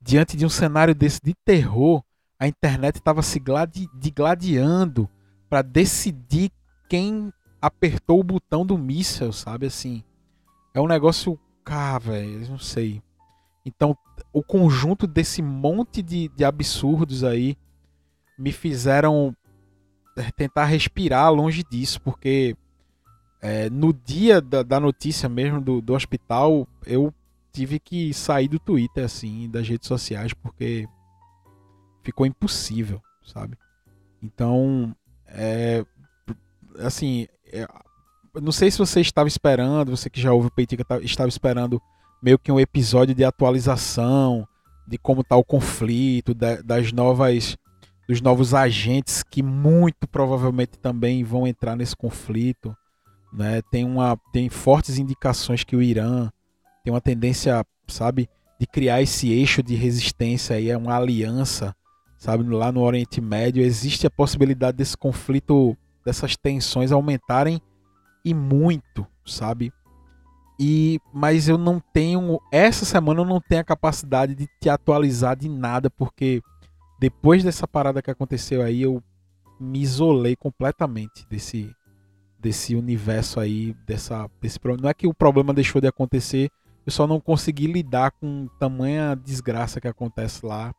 Diante 0.00 0.36
de 0.36 0.46
um 0.46 0.48
cenário 0.48 0.94
desse 0.94 1.20
de 1.20 1.34
terror, 1.44 2.02
a 2.38 2.46
internet 2.46 2.96
estava 2.96 3.22
se 3.22 3.40
gladi 3.40 3.88
digladiando 3.94 5.10
para 5.48 5.62
decidir 5.62 6.52
quem 6.88 7.32
apertou 7.60 8.20
o 8.20 8.24
botão 8.24 8.64
do 8.64 8.78
míssel, 8.78 9.32
sabe 9.32 9.66
assim. 9.66 10.04
É 10.72 10.80
um 10.80 10.86
negócio, 10.86 11.38
cara, 11.64 11.98
velho, 11.98 12.48
não 12.48 12.58
sei. 12.58 13.02
Então, 13.66 13.96
o 14.32 14.42
conjunto 14.42 15.06
desse 15.06 15.42
monte 15.42 16.02
de, 16.02 16.28
de 16.28 16.44
absurdos 16.44 17.24
aí 17.24 17.56
me 18.38 18.52
fizeram 18.52 19.36
é, 20.16 20.30
tentar 20.30 20.64
respirar 20.64 21.32
longe 21.32 21.62
disso, 21.68 22.00
porque 22.00 22.56
é, 23.40 23.70
no 23.70 23.92
dia 23.92 24.40
da, 24.40 24.62
da 24.62 24.78
notícia 24.78 25.28
mesmo 25.28 25.60
do, 25.60 25.80
do 25.80 25.94
hospital, 25.94 26.66
eu 26.86 27.12
tive 27.52 27.78
que 27.78 28.12
sair 28.14 28.48
do 28.48 28.58
Twitter, 28.58 29.04
assim, 29.04 29.48
das 29.50 29.68
redes 29.68 29.88
sociais, 29.88 30.32
porque 30.32 30.86
ficou 32.02 32.26
impossível, 32.26 33.00
sabe? 33.24 33.56
Então, 34.22 34.94
é, 35.26 35.84
assim, 36.78 37.26
é, 37.52 37.66
não 38.40 38.52
sei 38.52 38.70
se 38.70 38.78
você 38.78 39.00
estava 39.00 39.28
esperando, 39.28 39.96
você 39.96 40.08
que 40.08 40.20
já 40.20 40.32
ouve 40.32 40.48
o 40.48 40.52
Peitica 40.52 40.84
estava 41.02 41.28
esperando 41.28 41.80
meio 42.22 42.38
que 42.38 42.52
um 42.52 42.60
episódio 42.60 43.14
de 43.14 43.24
atualização 43.24 44.46
de 44.86 44.98
como 44.98 45.22
está 45.22 45.36
o 45.36 45.44
conflito, 45.44 46.34
das 46.34 46.92
novas 46.92 47.56
dos 48.08 48.20
novos 48.20 48.54
agentes 48.54 49.22
que 49.22 49.40
muito 49.40 50.08
provavelmente 50.08 50.76
também 50.76 51.22
vão 51.22 51.46
entrar 51.46 51.76
nesse 51.76 51.94
conflito. 51.94 52.76
Né? 53.32 53.62
Tem, 53.70 53.84
uma, 53.84 54.18
tem 54.32 54.48
fortes 54.48 54.98
indicações 54.98 55.64
que 55.64 55.76
o 55.76 55.82
Irã 55.82 56.30
tem 56.84 56.92
uma 56.92 57.00
tendência, 57.00 57.64
sabe, 57.86 58.28
de 58.58 58.66
criar 58.66 59.02
esse 59.02 59.30
eixo 59.30 59.62
de 59.62 59.74
resistência 59.74 60.56
aí, 60.56 60.70
é 60.70 60.76
uma 60.76 60.96
aliança, 60.96 61.74
sabe, 62.18 62.44
lá 62.44 62.70
no 62.72 62.80
Oriente 62.80 63.20
Médio. 63.20 63.62
Existe 63.62 64.06
a 64.06 64.10
possibilidade 64.10 64.76
desse 64.76 64.96
conflito, 64.96 65.76
dessas 66.04 66.36
tensões 66.36 66.92
aumentarem 66.92 67.60
e 68.24 68.34
muito, 68.34 69.06
sabe? 69.24 69.72
E 70.58 71.00
mas 71.12 71.48
eu 71.48 71.56
não 71.56 71.80
tenho 71.80 72.38
essa 72.52 72.84
semana 72.84 73.22
eu 73.22 73.24
não 73.24 73.40
tenho 73.40 73.62
a 73.62 73.64
capacidade 73.64 74.34
de 74.34 74.46
te 74.60 74.68
atualizar 74.68 75.34
de 75.34 75.48
nada 75.48 75.88
porque 75.88 76.42
depois 77.00 77.42
dessa 77.42 77.66
parada 77.66 78.02
que 78.02 78.10
aconteceu 78.10 78.60
aí, 78.60 78.82
eu 78.82 79.02
me 79.58 79.80
isolei 79.80 80.36
completamente 80.36 81.26
desse 81.30 81.74
desse 82.40 82.74
universo 82.74 83.38
aí, 83.38 83.74
dessa 83.86 84.28
desse 84.40 84.58
problema. 84.58 84.84
Não 84.84 84.90
é 84.90 84.94
que 84.94 85.06
o 85.06 85.14
problema 85.14 85.52
deixou 85.52 85.80
de 85.80 85.86
acontecer, 85.86 86.50
eu 86.86 86.92
só 86.92 87.06
não 87.06 87.20
consegui 87.20 87.66
lidar 87.66 88.10
com 88.12 88.48
tamanha 88.58 89.14
desgraça 89.14 89.80
que 89.80 89.88
acontece 89.88 90.44
lá. 90.44 90.74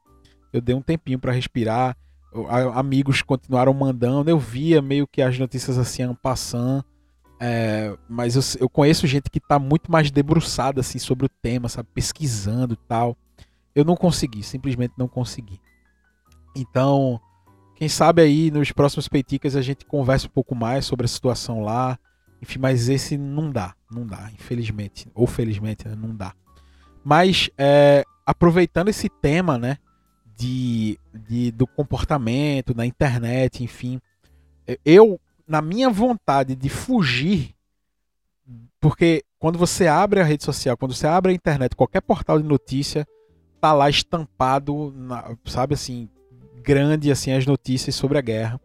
Eu 0.51 0.61
dei 0.61 0.75
um 0.75 0.81
tempinho 0.81 1.19
para 1.19 1.31
respirar. 1.31 1.95
Amigos 2.73 3.21
continuaram 3.21 3.73
mandando, 3.73 4.29
eu 4.29 4.39
via 4.39 4.81
meio 4.81 5.05
que 5.05 5.21
as 5.21 5.37
notícias 5.37 5.77
assim 5.77 6.01
passando. 6.21 6.83
É, 7.43 7.97
mas 8.07 8.35
eu, 8.35 8.61
eu, 8.61 8.69
conheço 8.69 9.07
gente 9.07 9.29
que 9.29 9.39
está 9.39 9.57
muito 9.57 9.91
mais 9.91 10.11
debruçada 10.11 10.79
assim 10.79 10.99
sobre 10.99 11.25
o 11.25 11.29
tema, 11.41 11.67
sabe, 11.67 11.89
pesquisando 11.93 12.75
e 12.75 12.87
tal. 12.87 13.17
Eu 13.73 13.83
não 13.83 13.95
consegui, 13.95 14.43
simplesmente 14.43 14.93
não 14.95 15.07
consegui. 15.07 15.59
Então, 16.55 17.19
quem 17.81 17.89
sabe 17.89 18.21
aí 18.21 18.51
nos 18.51 18.71
próximos 18.71 19.07
Peiticas 19.07 19.55
a 19.55 19.61
gente 19.63 19.87
conversa 19.87 20.27
um 20.27 20.29
pouco 20.29 20.53
mais 20.53 20.85
sobre 20.85 21.03
a 21.03 21.09
situação 21.09 21.63
lá. 21.63 21.97
Enfim, 22.39 22.59
mas 22.59 22.87
esse 22.87 23.17
não 23.17 23.49
dá, 23.49 23.73
não 23.89 24.05
dá, 24.05 24.29
infelizmente. 24.35 25.09
Ou 25.15 25.25
felizmente, 25.25 25.87
né, 25.87 25.95
não 25.95 26.15
dá. 26.15 26.35
Mas, 27.03 27.49
é, 27.57 28.03
aproveitando 28.23 28.89
esse 28.89 29.09
tema, 29.09 29.57
né, 29.57 29.79
de, 30.37 30.99
de, 31.27 31.51
do 31.51 31.65
comportamento 31.65 32.75
na 32.75 32.85
internet, 32.85 33.63
enfim, 33.63 33.99
eu, 34.85 35.19
na 35.47 35.59
minha 35.59 35.89
vontade 35.89 36.55
de 36.55 36.69
fugir, 36.69 37.55
porque 38.79 39.23
quando 39.39 39.57
você 39.57 39.87
abre 39.87 40.19
a 40.19 40.23
rede 40.23 40.43
social, 40.43 40.77
quando 40.77 40.93
você 40.93 41.07
abre 41.07 41.31
a 41.31 41.35
internet, 41.35 41.75
qualquer 41.75 42.01
portal 42.01 42.39
de 42.39 42.47
notícia, 42.47 43.07
tá 43.59 43.73
lá 43.73 43.89
estampado, 43.89 44.93
na, 44.95 45.35
sabe 45.45 45.73
assim, 45.73 46.07
grande 46.61 47.11
assim 47.11 47.31
as 47.31 47.45
notícias 47.45 47.95
sobre 47.95 48.17
a 48.17 48.21
guerra. 48.21 48.59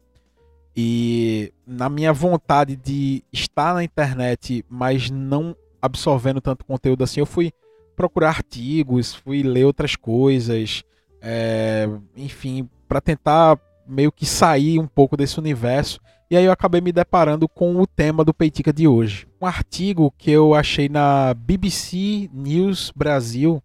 E 0.77 1.53
na 1.67 1.89
minha 1.89 2.13
vontade 2.13 2.77
de 2.77 3.25
estar 3.33 3.73
na 3.75 3.83
internet, 3.83 4.65
mas 4.69 5.11
não 5.11 5.57
absorvendo 5.81 6.41
tanto 6.41 6.65
conteúdo 6.65 7.03
assim, 7.03 7.21
eu 7.21 7.27
fui 7.27 7.53
procurar 7.97 8.29
artigos, 8.29 9.15
fui 9.15 9.43
ler 9.43 9.65
outras 9.65 9.97
coisas, 9.97 10.85
é, 11.21 11.89
enfim, 12.15 12.69
para 12.87 13.01
tentar 13.01 13.59
meio 13.87 14.13
que 14.13 14.27
sair 14.27 14.79
um 14.79 14.87
pouco 14.87 15.17
desse 15.17 15.39
universo. 15.39 15.99
E 16.31 16.37
aí 16.37 16.45
eu 16.45 16.53
acabei 16.53 16.81
me 16.81 16.93
deparando 16.93 17.49
com 17.49 17.77
o 17.77 17.87
tema 17.87 18.25
do 18.25 18.35
Peitica 18.35 18.73
de 18.73 18.87
hoje. 18.87 19.27
Um 19.41 19.47
artigo 19.47 20.13
que 20.19 20.31
eu 20.31 20.55
achei 20.55 20.89
na 20.89 21.33
BBC 21.35 22.29
News 22.33 22.93
Brasil, 22.95 23.63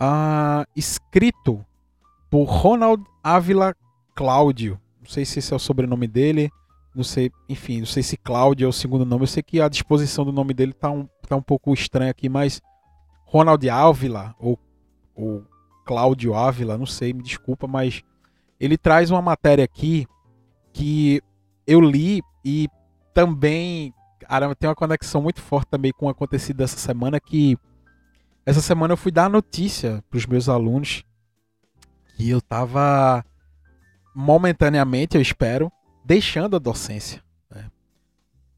uh, 0.00 0.64
escrito 0.74 1.64
por 2.34 2.46
Ronald 2.46 3.04
Ávila 3.22 3.76
Cláudio. 4.12 4.76
Não 5.00 5.08
sei 5.08 5.24
se 5.24 5.38
esse 5.38 5.52
é 5.52 5.56
o 5.56 5.58
sobrenome 5.60 6.08
dele. 6.08 6.50
Não 6.92 7.04
sei, 7.04 7.30
enfim, 7.48 7.78
não 7.78 7.86
sei 7.86 8.02
se 8.02 8.16
Cláudio 8.16 8.64
é 8.64 8.68
o 8.68 8.72
segundo 8.72 9.06
nome. 9.06 9.22
Eu 9.22 9.28
sei 9.28 9.40
que 9.40 9.60
a 9.60 9.68
disposição 9.68 10.24
do 10.24 10.32
nome 10.32 10.52
dele 10.52 10.72
tá 10.72 10.90
um, 10.90 11.08
tá 11.28 11.36
um 11.36 11.40
pouco 11.40 11.72
estranha 11.72 12.10
aqui, 12.10 12.28
mas 12.28 12.60
Ronald 13.24 13.70
Ávila 13.70 14.34
ou, 14.36 14.58
ou 15.14 15.44
Cláudio 15.84 16.34
Ávila, 16.34 16.76
não 16.76 16.86
sei, 16.86 17.12
me 17.12 17.22
desculpa, 17.22 17.68
mas 17.68 18.02
ele 18.58 18.76
traz 18.76 19.12
uma 19.12 19.22
matéria 19.22 19.64
aqui 19.64 20.04
que 20.72 21.22
eu 21.64 21.80
li 21.80 22.20
e 22.44 22.68
também 23.14 23.94
tem 24.58 24.68
uma 24.68 24.74
conexão 24.74 25.22
muito 25.22 25.40
forte 25.40 25.68
também 25.68 25.92
com 25.92 26.06
o 26.06 26.08
acontecido 26.08 26.56
dessa 26.56 26.78
semana 26.78 27.20
que 27.20 27.56
essa 28.44 28.60
semana 28.60 28.94
eu 28.94 28.96
fui 28.98 29.12
dar 29.12 29.26
a 29.26 29.28
notícia 29.28 30.02
para 30.10 30.18
os 30.18 30.26
meus 30.26 30.48
alunos 30.48 31.04
que 32.14 32.30
eu 32.30 32.40
tava 32.40 33.24
momentaneamente, 34.14 35.16
eu 35.16 35.22
espero, 35.22 35.70
deixando 36.04 36.56
a 36.56 36.58
docência. 36.58 37.22
Né? 37.50 37.70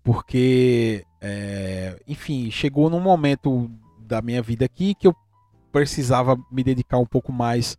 Porque, 0.05 1.05
é, 1.21 2.01
enfim, 2.07 2.51
chegou 2.51 2.91
num 2.91 3.01
momento 3.01 3.71
da 3.99 4.21
minha 4.21 4.43
vida 4.43 4.65
aqui 4.65 4.95
que 4.95 5.07
eu 5.07 5.15
precisava 5.73 6.37
me 6.51 6.63
dedicar 6.63 6.99
um 6.99 7.07
pouco 7.07 7.33
mais 7.33 7.77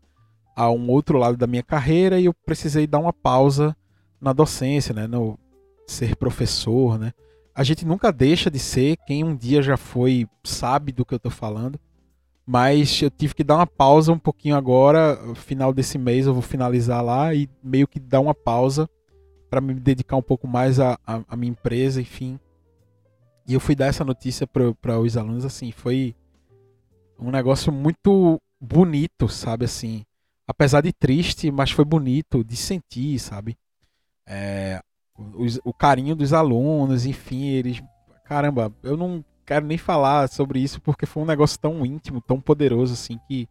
a 0.56 0.70
um 0.72 0.90
outro 0.90 1.18
lado 1.18 1.38
da 1.38 1.48
minha 1.48 1.64
carreira 1.64 2.20
e 2.20 2.26
eu 2.26 2.34
precisei 2.34 2.88
dar 2.88 3.00
uma 3.00 3.14
pausa 3.14 3.76
na 4.20 4.34
docência, 4.34 4.94
né? 4.94 5.06
No 5.06 5.38
ser 5.86 6.16
professor, 6.16 6.98
né? 6.98 7.14
A 7.54 7.64
gente 7.64 7.86
nunca 7.86 8.12
deixa 8.12 8.52
de 8.52 8.60
ser 8.60 8.98
quem 9.08 9.24
um 9.24 9.36
dia 9.36 9.62
já 9.62 9.78
foi, 9.78 10.28
sabe 10.44 10.92
do 10.92 11.06
que 11.06 11.14
eu 11.14 11.20
tô 11.20 11.30
falando. 11.30 11.80
Mas 12.50 13.02
eu 13.02 13.12
tive 13.12 13.36
que 13.36 13.44
dar 13.44 13.58
uma 13.58 13.68
pausa 13.68 14.14
um 14.14 14.18
pouquinho 14.18 14.56
agora, 14.56 15.20
final 15.36 15.74
desse 15.74 15.98
mês 15.98 16.26
eu 16.26 16.34
vou 16.34 16.42
finalizar 16.42 17.04
lá 17.04 17.34
e 17.34 17.50
meio 17.62 17.86
que 17.86 18.00
dar 18.00 18.22
uma 18.22 18.34
pausa 18.34 18.90
para 19.50 19.60
me 19.60 19.74
dedicar 19.74 20.16
um 20.16 20.22
pouco 20.22 20.48
mais 20.48 20.80
à, 20.80 20.98
à, 21.06 21.36
minha 21.36 21.52
empresa, 21.52 22.00
enfim. 22.00 22.40
E 23.46 23.54
eu 23.54 23.60
fui 23.60 23.76
dar 23.76 23.88
essa 23.88 24.06
notícia 24.06 24.48
para 24.48 24.98
os 24.98 25.18
alunos, 25.18 25.44
assim, 25.44 25.74
foi 25.74 26.16
um 27.20 27.32
negócio 27.32 27.70
muito 27.70 28.42
bonito, 28.62 29.28
sabe, 29.28 29.66
assim. 29.66 30.06
Apesar 30.48 30.80
de 30.80 30.94
triste, 30.94 31.52
mas 31.52 31.72
foi 31.72 31.84
bonito 31.84 32.46
de 32.46 32.56
sentir, 32.56 33.20
sabe. 33.20 33.58
É, 34.26 34.82
o, 35.18 35.70
o 35.70 35.74
carinho 35.74 36.16
dos 36.16 36.32
alunos, 36.32 37.06
enfim, 37.06 37.48
eles... 37.48 37.84
Caramba, 38.24 38.74
eu 38.84 38.96
não 38.96 39.24
quero 39.48 39.66
nem 39.66 39.78
falar 39.78 40.28
sobre 40.28 40.60
isso 40.60 40.82
porque 40.82 41.06
foi 41.06 41.24
um 41.24 41.26
negócio 41.26 41.58
tão 41.58 41.86
íntimo, 41.86 42.22
tão 42.22 42.40
poderoso, 42.40 42.94
assim, 42.94 43.18
que 43.28 43.48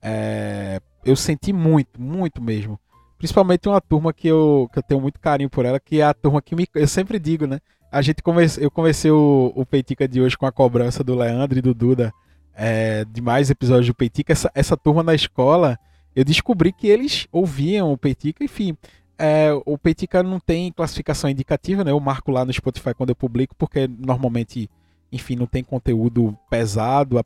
é, 0.00 0.80
eu 1.04 1.16
senti 1.16 1.52
muito, 1.52 2.00
muito 2.00 2.40
mesmo. 2.40 2.78
Principalmente 3.18 3.68
uma 3.68 3.80
turma 3.80 4.12
que 4.12 4.28
eu, 4.28 4.68
que 4.72 4.78
eu 4.78 4.82
tenho 4.82 5.00
muito 5.00 5.18
carinho 5.18 5.50
por 5.50 5.64
ela, 5.64 5.80
que 5.80 6.00
é 6.00 6.04
a 6.04 6.14
turma 6.14 6.40
que 6.40 6.54
me. 6.54 6.66
Eu 6.74 6.86
sempre 6.86 7.18
digo, 7.18 7.46
né? 7.46 7.60
A 7.90 8.02
gente 8.02 8.22
eu 8.60 8.70
comecei 8.70 9.10
o, 9.10 9.52
o 9.54 9.64
Peitica 9.64 10.06
de 10.06 10.20
hoje 10.20 10.36
com 10.36 10.46
a 10.46 10.52
cobrança 10.52 11.02
do 11.02 11.14
Leandro 11.14 11.58
e 11.58 11.62
do 11.62 11.74
Duda 11.74 12.12
é, 12.54 13.04
de 13.04 13.20
mais 13.20 13.50
episódios 13.50 13.86
do 13.86 13.94
Peitica. 13.94 14.32
Essa, 14.32 14.50
essa 14.54 14.76
turma 14.76 15.02
na 15.02 15.14
escola, 15.14 15.78
eu 16.14 16.24
descobri 16.24 16.72
que 16.72 16.88
eles 16.88 17.26
ouviam 17.32 17.92
o 17.92 17.98
Peitica, 17.98 18.44
enfim. 18.44 18.76
É, 19.18 19.50
o 19.64 19.78
Peitica 19.78 20.22
não 20.22 20.38
tem 20.38 20.70
classificação 20.72 21.30
indicativa, 21.30 21.82
né? 21.82 21.90
Eu 21.90 22.00
marco 22.00 22.30
lá 22.30 22.44
no 22.44 22.52
Spotify 22.52 22.94
quando 22.94 23.10
eu 23.10 23.16
publico, 23.16 23.54
porque 23.56 23.88
normalmente, 23.88 24.68
enfim, 25.12 25.36
não 25.36 25.46
tem 25.46 25.62
conteúdo 25.62 26.36
pesado. 26.50 27.24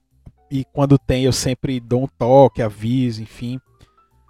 E 0.50 0.64
quando 0.72 0.98
tem, 0.98 1.24
eu 1.24 1.32
sempre 1.32 1.78
dou 1.80 2.04
um 2.04 2.08
toque, 2.08 2.62
aviso, 2.62 3.22
enfim. 3.22 3.60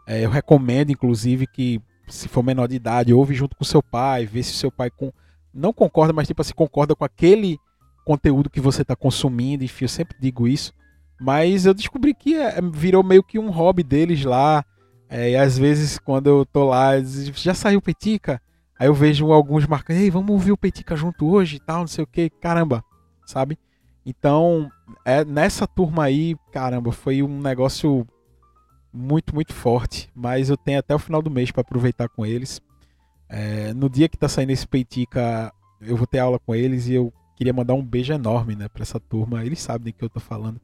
É, 0.07 0.25
eu 0.25 0.30
recomendo, 0.30 0.90
inclusive, 0.90 1.47
que 1.47 1.80
se 2.09 2.28
for 2.28 2.42
menor 2.42 2.66
de 2.66 2.75
idade, 2.75 3.14
ouve 3.14 3.35
junto 3.35 3.57
com 3.57 3.64
seu 3.64 3.83
pai, 3.83 4.26
vê 4.26 4.42
se 4.42 4.52
seu 4.52 4.71
pai 4.71 4.90
com... 4.90 5.12
não 5.54 5.73
concorda, 5.73 6.12
mas 6.12 6.26
tipo 6.26 6.42
assim, 6.42 6.52
concorda 6.52 6.95
com 6.95 7.04
aquele 7.04 7.59
conteúdo 8.04 8.50
que 8.50 8.61
você 8.61 8.83
está 8.83 8.97
consumindo, 8.97 9.64
enfim, 9.64 9.85
eu 9.85 9.88
sempre 9.88 10.16
digo 10.21 10.49
isso. 10.49 10.73
Mas 11.21 11.66
eu 11.66 11.75
descobri 11.75 12.14
que 12.14 12.35
é, 12.35 12.61
virou 12.61 13.04
meio 13.04 13.23
que 13.23 13.38
um 13.38 13.50
hobby 13.50 13.83
deles 13.83 14.25
lá. 14.25 14.64
É, 15.09 15.30
e 15.30 15.37
às 15.37 15.59
vezes, 15.59 15.99
quando 15.99 16.28
eu 16.28 16.47
tô 16.47 16.64
lá, 16.69 16.92
já 17.00 17.54
saiu 17.54 17.80
Petica? 17.80 18.40
Aí 18.78 18.88
eu 18.88 18.95
vejo 18.95 19.30
alguns 19.30 19.66
marcando, 19.66 19.99
ei, 19.99 20.11
vamos 20.11 20.30
ouvir 20.30 20.52
o 20.52 20.57
Petica 20.57 20.97
junto 20.97 21.28
hoje 21.28 21.57
e 21.57 21.61
tal, 21.61 21.80
não 21.80 21.87
sei 21.87 22.02
o 22.02 22.07
que, 22.07 22.30
caramba, 22.30 22.83
sabe? 23.30 23.58
Então, 24.04 24.70
é, 25.04 25.25
nessa 25.25 25.66
turma 25.66 26.04
aí, 26.04 26.37
caramba, 26.52 26.90
foi 26.92 27.22
um 27.22 27.40
negócio 27.40 28.06
muito, 28.92 29.34
muito 29.34 29.52
forte. 29.52 30.10
Mas 30.14 30.50
eu 30.50 30.56
tenho 30.56 30.78
até 30.78 30.94
o 30.94 30.99
final 30.99 31.22
do 31.22 31.30
mês 31.30 31.50
para 31.50 31.60
aproveitar 31.60 32.08
com 32.08 32.25
eles. 32.25 32.60
É, 33.28 33.72
no 33.72 33.88
dia 33.88 34.08
que 34.08 34.18
tá 34.18 34.28
saindo 34.28 34.50
esse 34.50 34.66
Peitica, 34.66 35.52
eu 35.80 35.96
vou 35.96 36.06
ter 36.06 36.18
aula 36.18 36.38
com 36.38 36.54
eles 36.54 36.88
e 36.88 36.94
eu 36.94 37.12
queria 37.37 37.52
mandar 37.52 37.75
um 37.75 37.84
beijo 37.84 38.12
enorme 38.12 38.56
né, 38.56 38.68
para 38.68 38.82
essa 38.82 38.99
turma. 38.99 39.44
Eles 39.44 39.60
sabem 39.60 39.92
do 39.92 39.96
que 39.96 40.04
eu 40.04 40.10
tô 40.10 40.20
falando. 40.20 40.60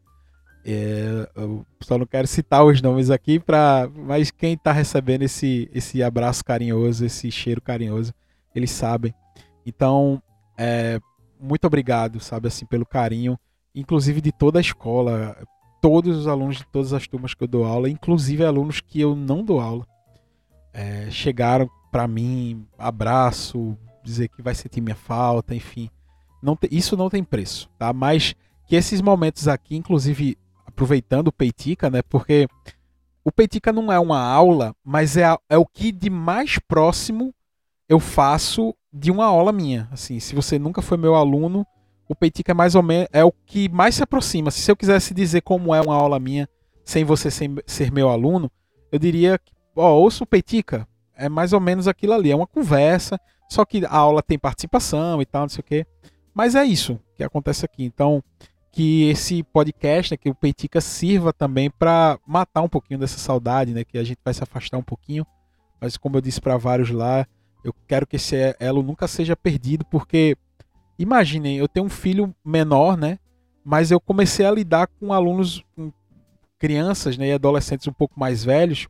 É, 0.65 1.31
eu 1.37 1.65
só 1.81 1.97
não 1.97 2.07
quero 2.07 2.27
citar 2.27 2.65
os 2.65 2.83
nomes 2.83 3.09
aqui, 3.09 3.39
pra, 3.39 3.89
mas 3.95 4.33
quem 4.33 4.55
está 4.55 4.73
recebendo 4.73 5.23
esse, 5.23 5.71
esse 5.73 6.03
abraço 6.03 6.45
carinhoso, 6.45 7.07
esse 7.07 7.31
cheiro 7.31 7.63
carinhoso, 7.63 8.13
eles 8.53 8.73
sabem. 8.73 9.15
Então, 9.65 10.21
é, 10.59 10.99
muito 11.41 11.67
obrigado, 11.67 12.21
sabe, 12.21 12.49
assim, 12.49 12.67
pelo 12.67 12.87
carinho, 12.87 13.39
inclusive 13.75 14.21
de 14.21 14.33
toda 14.33 14.59
a 14.59 14.61
escola 14.61 15.37
todos 15.81 16.17
os 16.17 16.27
alunos 16.27 16.57
de 16.57 16.67
todas 16.67 16.93
as 16.93 17.07
turmas 17.07 17.33
que 17.33 17.45
eu 17.45 17.49
dou 17.49 17.65
aula, 17.65 17.89
inclusive 17.89 18.45
alunos 18.45 18.81
que 18.81 19.01
eu 19.01 19.15
não 19.15 19.45
dou 19.45 19.61
aula, 19.61 19.87
é, 20.73 21.09
chegaram 21.11 21.71
para 21.93 22.09
mim, 22.09 22.67
abraço, 22.77 23.79
dizer 24.03 24.29
que 24.29 24.43
vai 24.43 24.55
sentir 24.55 24.81
minha 24.81 24.97
falta, 24.97 25.55
enfim. 25.55 25.89
Não 26.43 26.57
te, 26.57 26.69
isso 26.71 26.97
não 26.97 27.09
tem 27.09 27.23
preço, 27.23 27.71
tá? 27.79 27.93
Mas 27.93 28.35
que 28.67 28.75
esses 28.75 29.01
momentos 29.01 29.49
aqui, 29.49 29.77
inclusive 29.77 30.37
aproveitando 30.67 31.29
o 31.29 31.33
Peitica, 31.33 31.89
né? 31.89 32.03
Porque 32.03 32.49
o 33.25 33.31
Peitica 33.31 33.73
não 33.73 33.93
é 33.93 33.99
uma 33.99 34.21
aula, 34.21 34.75
mas 34.85 35.17
é, 35.17 35.25
a, 35.25 35.39
é 35.49 35.57
o 35.57 35.65
que 35.65 35.93
de 35.93 36.11
mais 36.11 36.59
próximo 36.59 37.33
eu 37.89 38.01
faço 38.01 38.75
de 38.97 39.11
uma 39.11 39.27
aula 39.27 39.53
minha. 39.53 39.89
Assim, 39.93 40.19
se 40.19 40.35
você 40.35 40.59
nunca 40.59 40.81
foi 40.81 40.97
meu 40.97 41.15
aluno, 41.15 41.67
o 42.09 42.15
Peitica 42.15 42.53
é 42.53 42.55
mais 42.55 42.75
ou 42.75 42.83
menos 42.83 43.09
é 43.13 43.25
o 43.25 43.33
que 43.33 43.69
mais 43.69 43.95
se 43.95 44.03
aproxima. 44.03 44.51
Se 44.51 44.71
eu 44.71 44.77
quisesse 44.77 45.13
dizer 45.13 45.43
como 45.43 45.75
é 45.75 45.81
uma 45.81 45.95
aula 45.95 46.19
minha 46.19 46.49
sem 46.85 47.05
você 47.05 47.31
ser, 47.31 47.51
ser 47.67 47.91
meu 47.93 48.09
aluno, 48.09 48.51
eu 48.91 48.99
diria, 48.99 49.41
ó, 49.75 49.93
ouça 49.93 50.25
o 50.25 50.27
Peitica, 50.27 50.87
é 51.17 51.29
mais 51.29 51.53
ou 51.53 51.61
menos 51.61 51.89
aquilo 51.89 52.13
ali, 52.13 52.31
é 52.31 52.37
uma 52.37 52.47
conversa, 52.47 53.19
só 53.51 53.65
que 53.65 53.85
a 53.85 53.97
aula 53.97 54.23
tem 54.23 54.39
participação 54.39 55.21
e 55.21 55.27
tal, 55.27 55.43
não 55.43 55.49
sei 55.49 55.61
o 55.61 55.65
quê. 55.65 55.87
Mas 56.33 56.55
é 56.55 56.65
isso 56.65 56.99
que 57.17 57.25
acontece 57.25 57.65
aqui. 57.65 57.85
Então, 57.85 58.23
que 58.71 59.09
esse 59.09 59.43
podcast, 59.43 60.13
né, 60.13 60.17
que 60.17 60.29
o 60.29 60.35
Peitica 60.35 60.81
sirva 60.81 61.33
também 61.33 61.71
para 61.71 62.19
matar 62.27 62.63
um 62.63 62.69
pouquinho 62.69 63.01
dessa 63.01 63.19
saudade, 63.19 63.73
né, 63.73 63.85
que 63.85 63.99
a 63.99 64.05
gente 64.05 64.19
vai 64.25 64.35
se 64.35 64.43
afastar 64.43 64.77
um 64.79 64.83
pouquinho. 64.83 65.27
Mas 65.81 65.97
como 65.97 66.17
eu 66.17 66.21
disse 66.21 66.41
para 66.41 66.57
vários 66.57 66.91
lá, 66.91 67.27
eu 67.67 67.75
quero 67.87 68.07
que 68.07 68.17
esse 68.17 68.37
elo 68.59 68.83
nunca 68.83 69.07
seja 69.07 69.37
perdido, 69.37 69.85
porque 69.85 70.37
Imaginem, 70.99 71.59
eu 71.59 71.69
tenho 71.69 71.87
um 71.87 71.91
filho 71.91 72.35
menor, 72.45 72.97
né? 72.97 73.19
Mas 73.65 73.91
eu 73.91 74.01
comecei 74.01 74.47
a 74.47 74.51
lidar 74.51 74.87
com 74.87 75.13
alunos, 75.13 75.63
com 75.75 75.93
crianças 76.59 77.19
né, 77.19 77.29
e 77.29 77.33
adolescentes 77.33 77.87
um 77.87 77.93
pouco 77.93 78.19
mais 78.19 78.45
velhos. 78.45 78.89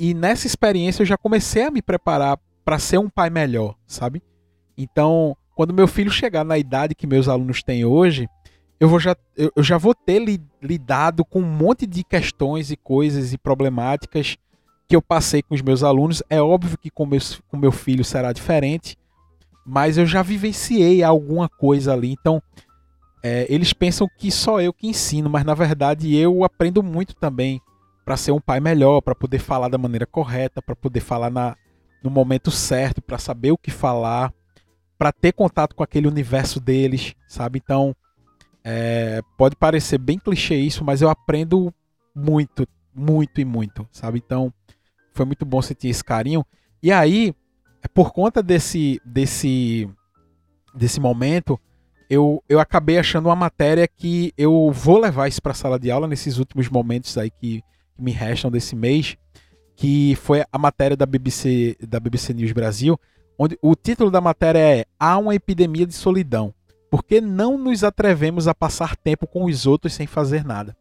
E 0.00 0.14
nessa 0.14 0.46
experiência 0.46 1.02
eu 1.02 1.06
já 1.06 1.16
comecei 1.16 1.64
a 1.64 1.70
me 1.70 1.82
preparar 1.82 2.38
para 2.64 2.78
ser 2.78 2.98
um 2.98 3.08
pai 3.08 3.30
melhor, 3.30 3.76
sabe? 3.86 4.22
Então, 4.76 5.36
quando 5.54 5.74
meu 5.74 5.86
filho 5.86 6.10
chegar 6.10 6.44
na 6.44 6.58
idade 6.58 6.94
que 6.94 7.06
meus 7.06 7.28
alunos 7.28 7.62
têm 7.62 7.84
hoje, 7.84 8.28
eu, 8.80 8.88
vou 8.88 8.98
já, 8.98 9.16
eu, 9.36 9.52
já 9.62 9.78
vou 9.78 9.94
ter 9.94 10.18
li, 10.18 10.40
lidado 10.62 11.24
com 11.24 11.40
um 11.40 11.50
monte 11.50 11.86
de 11.86 12.02
questões 12.02 12.70
e 12.70 12.76
coisas 12.76 13.32
e 13.32 13.38
problemáticas 13.38 14.36
que 14.88 14.96
eu 14.96 15.02
passei 15.02 15.42
com 15.42 15.54
os 15.54 15.62
meus 15.62 15.82
alunos. 15.82 16.22
É 16.30 16.40
óbvio 16.40 16.78
que 16.78 16.90
com, 16.90 17.04
meus, 17.04 17.40
com 17.48 17.56
meu 17.56 17.70
filho 17.70 18.04
será 18.04 18.32
diferente, 18.32 18.96
mas 19.64 19.98
eu 19.98 20.06
já 20.06 20.22
vivenciei 20.22 21.02
alguma 21.02 21.48
coisa 21.48 21.92
ali. 21.92 22.10
Então, 22.12 22.42
é, 23.22 23.46
eles 23.50 23.72
pensam 23.72 24.08
que 24.16 24.30
só 24.30 24.60
eu 24.60 24.72
que 24.72 24.86
ensino, 24.86 25.28
mas 25.28 25.44
na 25.44 25.54
verdade 25.54 26.14
eu 26.16 26.42
aprendo 26.44 26.82
muito 26.82 27.14
também 27.14 27.60
para 28.04 28.16
ser 28.16 28.32
um 28.32 28.40
pai 28.40 28.58
melhor, 28.58 29.02
para 29.02 29.14
poder 29.14 29.38
falar 29.38 29.68
da 29.68 29.76
maneira 29.76 30.06
correta, 30.06 30.62
para 30.62 30.74
poder 30.74 31.00
falar 31.00 31.30
na, 31.30 31.54
no 32.02 32.08
momento 32.08 32.50
certo, 32.50 33.02
para 33.02 33.18
saber 33.18 33.50
o 33.50 33.58
que 33.58 33.70
falar, 33.70 34.32
para 34.96 35.12
ter 35.12 35.32
contato 35.32 35.74
com 35.74 35.82
aquele 35.82 36.08
universo 36.08 36.58
deles, 36.58 37.14
sabe? 37.26 37.60
Então, 37.62 37.94
é, 38.64 39.20
pode 39.36 39.56
parecer 39.56 39.98
bem 39.98 40.18
clichê 40.18 40.56
isso, 40.56 40.82
mas 40.84 41.02
eu 41.02 41.10
aprendo 41.10 41.72
muito, 42.14 42.66
muito 42.94 43.40
e 43.40 43.44
muito, 43.44 43.86
sabe? 43.92 44.22
Então, 44.24 44.52
foi 45.18 45.26
muito 45.26 45.44
bom 45.44 45.60
sentir 45.60 45.88
esse 45.88 46.04
carinho. 46.04 46.46
E 46.80 46.92
aí, 46.92 47.34
por 47.92 48.12
conta 48.12 48.40
desse 48.40 49.00
desse 49.04 49.88
desse 50.72 51.00
momento, 51.00 51.58
eu, 52.08 52.42
eu 52.48 52.60
acabei 52.60 52.98
achando 52.98 53.26
uma 53.26 53.36
matéria 53.36 53.88
que 53.88 54.32
eu 54.38 54.70
vou 54.70 54.98
levar 54.98 55.26
isso 55.26 55.42
para 55.42 55.52
a 55.52 55.54
sala 55.54 55.78
de 55.78 55.90
aula 55.90 56.06
nesses 56.06 56.38
últimos 56.38 56.68
momentos 56.68 57.18
aí 57.18 57.30
que, 57.30 57.62
que, 57.96 58.02
me 58.02 58.12
restam 58.12 58.50
desse 58.50 58.76
mês, 58.76 59.16
que 59.74 60.14
foi 60.22 60.44
a 60.52 60.58
matéria 60.58 60.96
da 60.96 61.04
BBC 61.04 61.76
da 61.80 61.98
BBC 61.98 62.32
News 62.32 62.52
Brasil, 62.52 62.98
onde 63.36 63.58
o 63.60 63.74
título 63.74 64.10
da 64.10 64.20
matéria 64.20 64.58
é 64.58 64.84
Há 65.00 65.18
uma 65.18 65.34
epidemia 65.34 65.86
de 65.86 65.94
solidão. 65.94 66.54
Por 66.88 67.02
que 67.02 67.20
não 67.20 67.58
nos 67.58 67.82
atrevemos 67.82 68.46
a 68.46 68.54
passar 68.54 68.96
tempo 68.96 69.26
com 69.26 69.44
os 69.44 69.66
outros 69.66 69.92
sem 69.92 70.06
fazer 70.06 70.44
nada? 70.44 70.76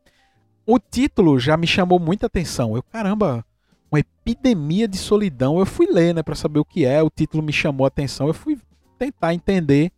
O 0.65 0.77
título 0.77 1.39
já 1.39 1.57
me 1.57 1.65
chamou 1.65 1.99
muita 1.99 2.27
atenção. 2.27 2.75
Eu, 2.75 2.83
caramba, 2.83 3.43
uma 3.91 3.99
epidemia 3.99 4.87
de 4.87 4.97
solidão. 4.97 5.59
Eu 5.59 5.65
fui 5.65 5.87
ler, 5.87 6.13
né, 6.13 6.23
para 6.23 6.35
saber 6.35 6.59
o 6.59 6.65
que 6.65 6.85
é. 6.85 7.01
O 7.01 7.09
título 7.09 7.43
me 7.43 7.53
chamou 7.53 7.85
a 7.85 7.87
atenção. 7.87 8.27
Eu 8.27 8.33
fui 8.33 8.57
tentar 8.97 9.33
entender, 9.33 9.91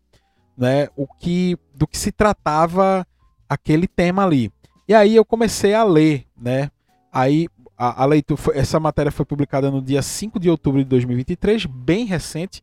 né, 0.57 0.87
o 0.95 1.07
que 1.07 1.57
do 1.73 1.87
que 1.87 1.97
se 1.97 2.11
tratava 2.11 3.05
aquele 3.47 3.87
tema 3.87 4.23
ali. 4.23 4.51
E 4.87 4.93
aí 4.93 5.15
eu 5.15 5.25
comecei 5.25 5.73
a 5.73 5.83
ler, 5.83 6.25
né? 6.37 6.69
Aí 7.11 7.47
a, 7.77 8.03
a 8.03 8.05
leitura, 8.05 8.41
essa 8.53 8.79
matéria 8.79 9.11
foi 9.11 9.25
publicada 9.25 9.71
no 9.71 9.81
dia 9.81 10.01
5 10.01 10.39
de 10.39 10.49
outubro 10.49 10.83
de 10.83 10.89
2023, 10.89 11.65
bem 11.65 12.05
recente. 12.05 12.61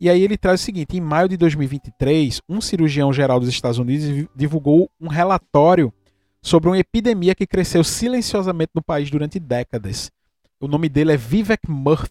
E 0.00 0.10
aí 0.10 0.20
ele 0.20 0.36
traz 0.36 0.60
o 0.60 0.64
seguinte: 0.64 0.96
em 0.96 1.00
maio 1.00 1.28
de 1.28 1.36
2023, 1.36 2.42
um 2.48 2.60
cirurgião 2.60 3.12
geral 3.12 3.38
dos 3.38 3.48
Estados 3.48 3.78
Unidos 3.78 4.28
divulgou 4.34 4.90
um 5.00 5.08
relatório 5.08 5.92
sobre 6.42 6.68
uma 6.68 6.78
epidemia 6.78 7.34
que 7.34 7.46
cresceu 7.46 7.82
silenciosamente 7.82 8.72
no 8.74 8.82
país 8.82 9.10
durante 9.10 9.38
décadas. 9.38 10.10
O 10.58 10.66
nome 10.66 10.88
dele 10.88 11.12
é 11.12 11.16
Vivek 11.16 11.70
Murthy. 11.70 12.10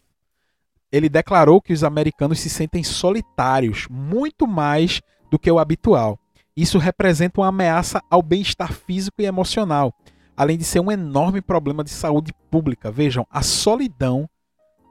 ele 0.92 1.10
declarou 1.10 1.60
que 1.60 1.74
os 1.74 1.84
americanos 1.84 2.40
se 2.40 2.50
sentem 2.50 2.84
solitários 2.84 3.88
muito 3.90 4.48
mais 4.48 5.02
do 5.32 5.40
que 5.40 5.52
o 5.52 5.60
habitual. 5.60 6.18
Isso 6.56 6.78
representa 6.78 7.42
uma 7.42 7.48
ameaça 7.48 8.02
ao 8.10 8.22
bem-estar 8.22 8.72
físico 8.72 9.22
e 9.22 9.26
emocional, 9.26 9.94
além 10.38 10.58
de 10.58 10.64
ser 10.64 10.80
um 10.80 10.92
enorme 10.92 11.42
problema 11.42 11.84
de 11.84 11.90
saúde 11.90 12.32
pública. 12.50 12.92
Vejam, 12.92 13.26
a 13.30 13.42
solidão 13.42 14.30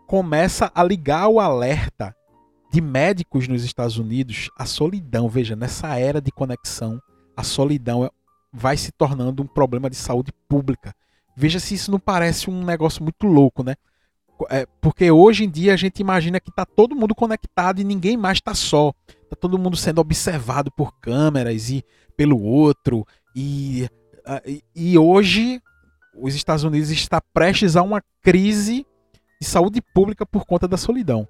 começa 0.07 0.71
a 0.75 0.83
ligar 0.83 1.29
o 1.29 1.41
alerta 1.41 2.15
de 2.71 2.81
médicos 2.81 3.49
nos 3.49 3.65
Estados 3.65 3.97
Unidos. 3.97 4.51
A 4.59 4.67
solidão, 4.67 5.29
veja, 5.29 5.57
nessa 5.57 5.97
era 5.97 6.21
de 6.21 6.33
conexão, 6.33 7.01
a 7.37 7.43
solidão 7.43 8.11
vai 8.53 8.77
se 8.77 8.93
tornando 8.93 9.43
um 9.43 9.47
problema 9.47 9.89
de 9.89 9.97
saúde 9.97 10.33
pública. 10.49 10.95
Veja 11.37 11.59
se 11.59 11.75
isso 11.75 11.91
não 11.91 11.99
parece 11.99 12.51
um 12.51 12.65
negócio 12.65 13.03
muito 13.03 13.27
louco, 13.27 13.63
né? 13.63 13.75
É, 14.51 14.67
porque 14.81 15.11
hoje 15.11 15.45
em 15.45 15.51
dia 15.51 15.75
a 15.75 15.77
gente 15.77 16.01
imagina 16.01 16.41
que 16.41 16.51
está 16.51 16.65
todo 16.65 16.97
mundo 16.97 17.15
conectado 17.15 17.81
e 17.81 17.85
ninguém 17.85 18.17
mais 18.17 18.39
está 18.39 18.55
só. 18.55 18.93
Está 19.23 19.37
todo 19.37 19.59
mundo 19.59 19.77
sendo 19.77 20.01
observado 20.01 20.71
por 20.73 20.99
câmeras 21.01 21.71
e 21.71 21.85
pelo 22.17 22.41
outro. 22.41 23.07
E, 23.35 23.89
e 24.75 24.99
hoje 24.99 25.61
os 26.17 26.35
Estados 26.35 26.65
Unidos 26.65 26.91
está 26.91 27.21
prestes 27.21 27.77
a 27.77 27.83
uma 27.83 28.03
crise 28.23 28.87
de 29.41 29.47
saúde 29.47 29.81
pública 29.95 30.25
por 30.25 30.45
conta 30.45 30.67
da 30.67 30.77
solidão. 30.77 31.29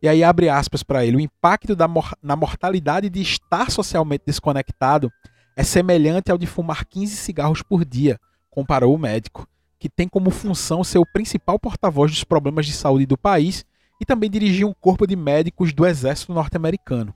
E 0.00 0.08
aí 0.08 0.22
abre 0.22 0.48
aspas 0.48 0.82
para 0.82 1.04
ele. 1.04 1.16
O 1.16 1.20
impacto 1.20 1.74
da 1.74 1.88
mor 1.88 2.14
na 2.22 2.36
mortalidade 2.36 3.10
de 3.10 3.20
estar 3.20 3.70
socialmente 3.70 4.24
desconectado 4.26 5.10
é 5.56 5.64
semelhante 5.64 6.30
ao 6.30 6.38
de 6.38 6.46
fumar 6.46 6.84
15 6.84 7.16
cigarros 7.16 7.62
por 7.62 7.84
dia, 7.84 8.18
comparou 8.50 8.94
o 8.94 8.98
médico 8.98 9.46
que 9.78 9.88
tem 9.88 10.08
como 10.08 10.30
função 10.30 10.82
ser 10.82 10.98
o 10.98 11.06
principal 11.06 11.58
porta-voz 11.58 12.10
dos 12.10 12.24
problemas 12.24 12.66
de 12.66 12.72
saúde 12.72 13.06
do 13.06 13.16
país 13.16 13.64
e 14.00 14.04
também 14.04 14.30
dirigir 14.30 14.66
um 14.66 14.74
corpo 14.74 15.06
de 15.06 15.14
médicos 15.14 15.72
do 15.72 15.86
exército 15.86 16.32
norte-americano. 16.32 17.14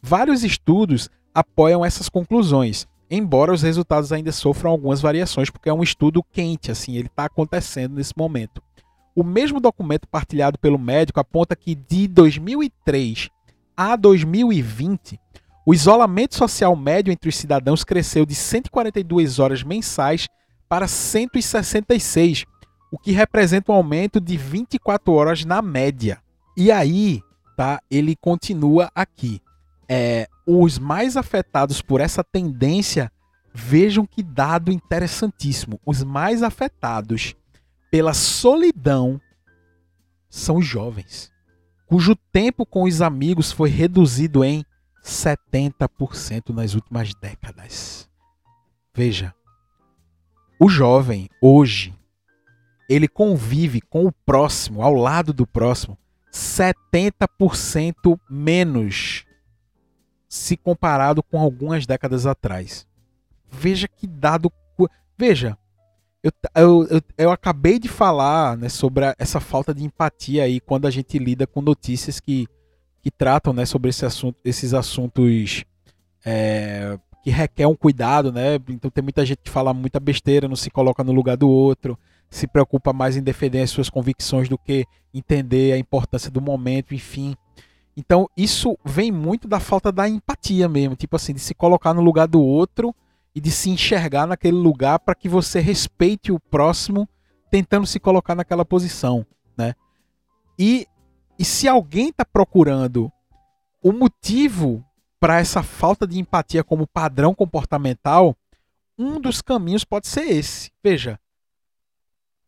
Vários 0.00 0.44
estudos 0.44 1.10
apoiam 1.34 1.84
essas 1.84 2.08
conclusões, 2.08 2.86
embora 3.10 3.52
os 3.52 3.62
resultados 3.62 4.12
ainda 4.12 4.30
sofram 4.32 4.70
algumas 4.70 5.00
variações, 5.00 5.50
porque 5.50 5.68
é 5.68 5.74
um 5.74 5.82
estudo 5.82 6.22
quente, 6.22 6.70
assim, 6.70 6.96
ele 6.96 7.06
está 7.06 7.24
acontecendo 7.24 7.96
nesse 7.96 8.12
momento. 8.16 8.62
O 9.14 9.22
mesmo 9.22 9.60
documento 9.60 10.08
partilhado 10.08 10.58
pelo 10.58 10.78
médico 10.78 11.20
aponta 11.20 11.56
que 11.56 11.74
de 11.74 12.08
2003 12.08 13.28
a 13.76 13.96
2020, 13.96 15.20
o 15.66 15.72
isolamento 15.72 16.36
social 16.36 16.74
médio 16.76 17.12
entre 17.12 17.28
os 17.28 17.36
cidadãos 17.36 17.84
cresceu 17.84 18.26
de 18.26 18.34
142 18.34 19.38
horas 19.38 19.62
mensais 19.62 20.28
para 20.68 20.88
166, 20.88 22.44
o 22.90 22.98
que 22.98 23.12
representa 23.12 23.72
um 23.72 23.74
aumento 23.74 24.20
de 24.20 24.36
24 24.36 25.12
horas 25.12 25.44
na 25.44 25.60
média. 25.60 26.22
E 26.56 26.70
aí, 26.70 27.22
tá? 27.56 27.80
Ele 27.90 28.16
continua 28.16 28.90
aqui. 28.94 29.40
É, 29.88 30.28
os 30.46 30.78
mais 30.78 31.16
afetados 31.16 31.82
por 31.82 32.00
essa 32.00 32.22
tendência, 32.22 33.10
vejam 33.52 34.06
que 34.06 34.22
dado 34.22 34.72
interessantíssimo. 34.72 35.80
Os 35.86 36.02
mais 36.02 36.42
afetados 36.42 37.34
pela 37.90 38.12
solidão 38.12 39.20
são 40.28 40.56
os 40.56 40.66
jovens, 40.66 41.30
cujo 41.86 42.16
tempo 42.32 42.66
com 42.66 42.82
os 42.82 43.00
amigos 43.00 43.52
foi 43.52 43.70
reduzido 43.70 44.42
em 44.42 44.64
70% 45.04 46.50
nas 46.50 46.74
últimas 46.74 47.14
décadas. 47.14 48.08
Veja, 48.92 49.32
o 50.58 50.68
jovem, 50.68 51.28
hoje, 51.40 51.94
ele 52.88 53.08
convive 53.08 53.80
com 53.80 54.06
o 54.06 54.12
próximo, 54.12 54.82
ao 54.82 54.94
lado 54.94 55.32
do 55.32 55.46
próximo, 55.46 55.98
70% 56.32 58.18
menos 58.28 59.24
se 60.28 60.56
comparado 60.56 61.22
com 61.22 61.38
algumas 61.38 61.86
décadas 61.86 62.26
atrás. 62.26 62.86
Veja 63.50 63.86
que 63.86 64.06
dado. 64.06 64.52
Veja, 65.16 65.56
eu, 66.22 66.32
eu, 66.56 66.86
eu, 66.88 67.02
eu 67.18 67.30
acabei 67.30 67.78
de 67.78 67.88
falar 67.88 68.56
né, 68.56 68.68
sobre 68.68 69.04
a, 69.04 69.14
essa 69.18 69.38
falta 69.38 69.72
de 69.72 69.84
empatia 69.84 70.42
aí 70.42 70.58
quando 70.58 70.86
a 70.86 70.90
gente 70.90 71.18
lida 71.18 71.46
com 71.46 71.60
notícias 71.60 72.18
que, 72.18 72.48
que 73.00 73.10
tratam 73.10 73.52
né, 73.52 73.64
sobre 73.64 73.90
esse 73.90 74.04
assunto, 74.04 74.36
esses 74.44 74.74
assuntos 74.74 75.64
é, 76.24 76.98
que 77.24 77.30
requer 77.30 77.66
um 77.66 77.74
cuidado, 77.74 78.30
né? 78.30 78.56
Então 78.68 78.90
tem 78.90 79.02
muita 79.02 79.24
gente 79.24 79.38
que 79.42 79.50
fala 79.50 79.72
muita 79.72 79.98
besteira, 79.98 80.46
não 80.46 80.54
se 80.54 80.70
coloca 80.70 81.02
no 81.02 81.10
lugar 81.10 81.38
do 81.38 81.48
outro, 81.48 81.98
se 82.28 82.46
preocupa 82.46 82.92
mais 82.92 83.16
em 83.16 83.22
defender 83.22 83.62
as 83.62 83.70
suas 83.70 83.88
convicções 83.88 84.46
do 84.46 84.58
que 84.58 84.84
entender 85.12 85.72
a 85.72 85.78
importância 85.78 86.30
do 86.30 86.42
momento, 86.42 86.94
enfim. 86.94 87.34
Então 87.96 88.28
isso 88.36 88.76
vem 88.84 89.10
muito 89.10 89.48
da 89.48 89.58
falta 89.58 89.90
da 89.90 90.06
empatia 90.06 90.68
mesmo, 90.68 90.94
tipo 90.94 91.16
assim, 91.16 91.32
de 91.32 91.40
se 91.40 91.54
colocar 91.54 91.94
no 91.94 92.02
lugar 92.02 92.28
do 92.28 92.42
outro 92.42 92.94
e 93.34 93.40
de 93.40 93.50
se 93.50 93.70
enxergar 93.70 94.26
naquele 94.26 94.58
lugar 94.58 94.98
para 94.98 95.14
que 95.14 95.28
você 95.28 95.60
respeite 95.60 96.30
o 96.30 96.38
próximo, 96.38 97.08
tentando 97.50 97.86
se 97.86 97.98
colocar 97.98 98.34
naquela 98.34 98.66
posição, 98.66 99.24
né? 99.56 99.72
E, 100.58 100.86
e 101.38 101.44
se 101.44 101.66
alguém 101.66 102.10
está 102.10 102.24
procurando 102.24 103.10
o 103.82 103.92
motivo 103.92 104.84
para 105.18 105.38
essa 105.38 105.62
falta 105.62 106.06
de 106.06 106.18
empatia 106.18 106.62
como 106.62 106.86
padrão 106.86 107.34
comportamental, 107.34 108.36
um 108.98 109.20
dos 109.20 109.40
caminhos 109.40 109.84
pode 109.84 110.06
ser 110.06 110.22
esse. 110.22 110.70
Veja, 110.82 111.18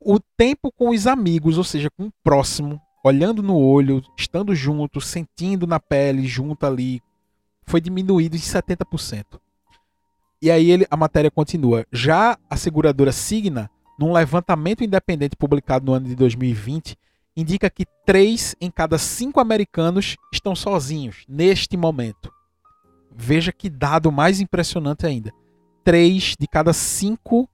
o 0.00 0.20
tempo 0.20 0.70
com 0.70 0.90
os 0.90 1.06
amigos, 1.06 1.58
ou 1.58 1.64
seja, 1.64 1.90
com 1.90 2.06
o 2.06 2.12
próximo, 2.22 2.80
olhando 3.04 3.42
no 3.42 3.56
olho, 3.56 4.02
estando 4.16 4.54
junto, 4.54 5.00
sentindo 5.00 5.66
na 5.66 5.80
pele, 5.80 6.26
junto 6.26 6.66
ali, 6.66 7.00
foi 7.64 7.80
diminuído 7.80 8.36
em 8.36 8.40
70%. 8.40 9.40
E 10.40 10.50
aí 10.50 10.70
ele, 10.70 10.86
a 10.90 10.96
matéria 10.96 11.30
continua. 11.30 11.86
Já 11.90 12.38
a 12.48 12.56
seguradora 12.56 13.10
Signa, 13.10 13.70
num 13.98 14.12
levantamento 14.12 14.84
independente 14.84 15.36
publicado 15.36 15.86
no 15.86 15.92
ano 15.92 16.06
de 16.06 16.14
2020, 16.14 16.96
indica 17.36 17.70
que 17.70 17.84
3 18.04 18.54
em 18.60 18.70
cada 18.70 18.98
5 18.98 19.40
americanos 19.40 20.16
estão 20.32 20.54
sozinhos 20.54 21.24
neste 21.28 21.76
momento. 21.76 22.32
Veja 23.16 23.50
que 23.50 23.70
dado 23.70 24.12
mais 24.12 24.40
impressionante 24.40 25.06
ainda. 25.06 25.32
Três 25.82 26.34
de 26.38 26.46
cada 26.46 26.72
cinco 26.72 27.48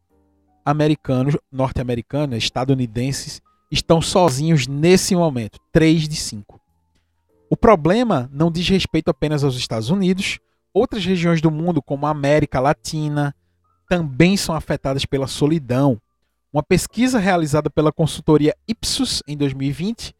americanos, 0.64 1.36
norte-americanos, 1.52 2.36
estadunidenses, 2.36 3.40
estão 3.70 4.02
sozinhos 4.02 4.66
nesse 4.66 5.14
momento. 5.14 5.60
Três 5.72 6.08
de 6.08 6.16
cinco. 6.16 6.60
O 7.48 7.56
problema 7.56 8.28
não 8.32 8.50
diz 8.50 8.68
respeito 8.68 9.08
apenas 9.08 9.44
aos 9.44 9.54
Estados 9.54 9.88
Unidos. 9.88 10.40
Outras 10.74 11.04
regiões 11.04 11.40
do 11.40 11.50
mundo, 11.50 11.80
como 11.80 12.06
a 12.06 12.10
América 12.10 12.58
Latina, 12.58 13.34
também 13.88 14.36
são 14.36 14.54
afetadas 14.54 15.04
pela 15.04 15.26
solidão. 15.26 16.00
Uma 16.52 16.62
pesquisa 16.62 17.18
realizada 17.18 17.70
pela 17.70 17.92
consultoria 17.92 18.56
Ipsos 18.66 19.22
em 19.28 19.36
2020, 19.36 20.14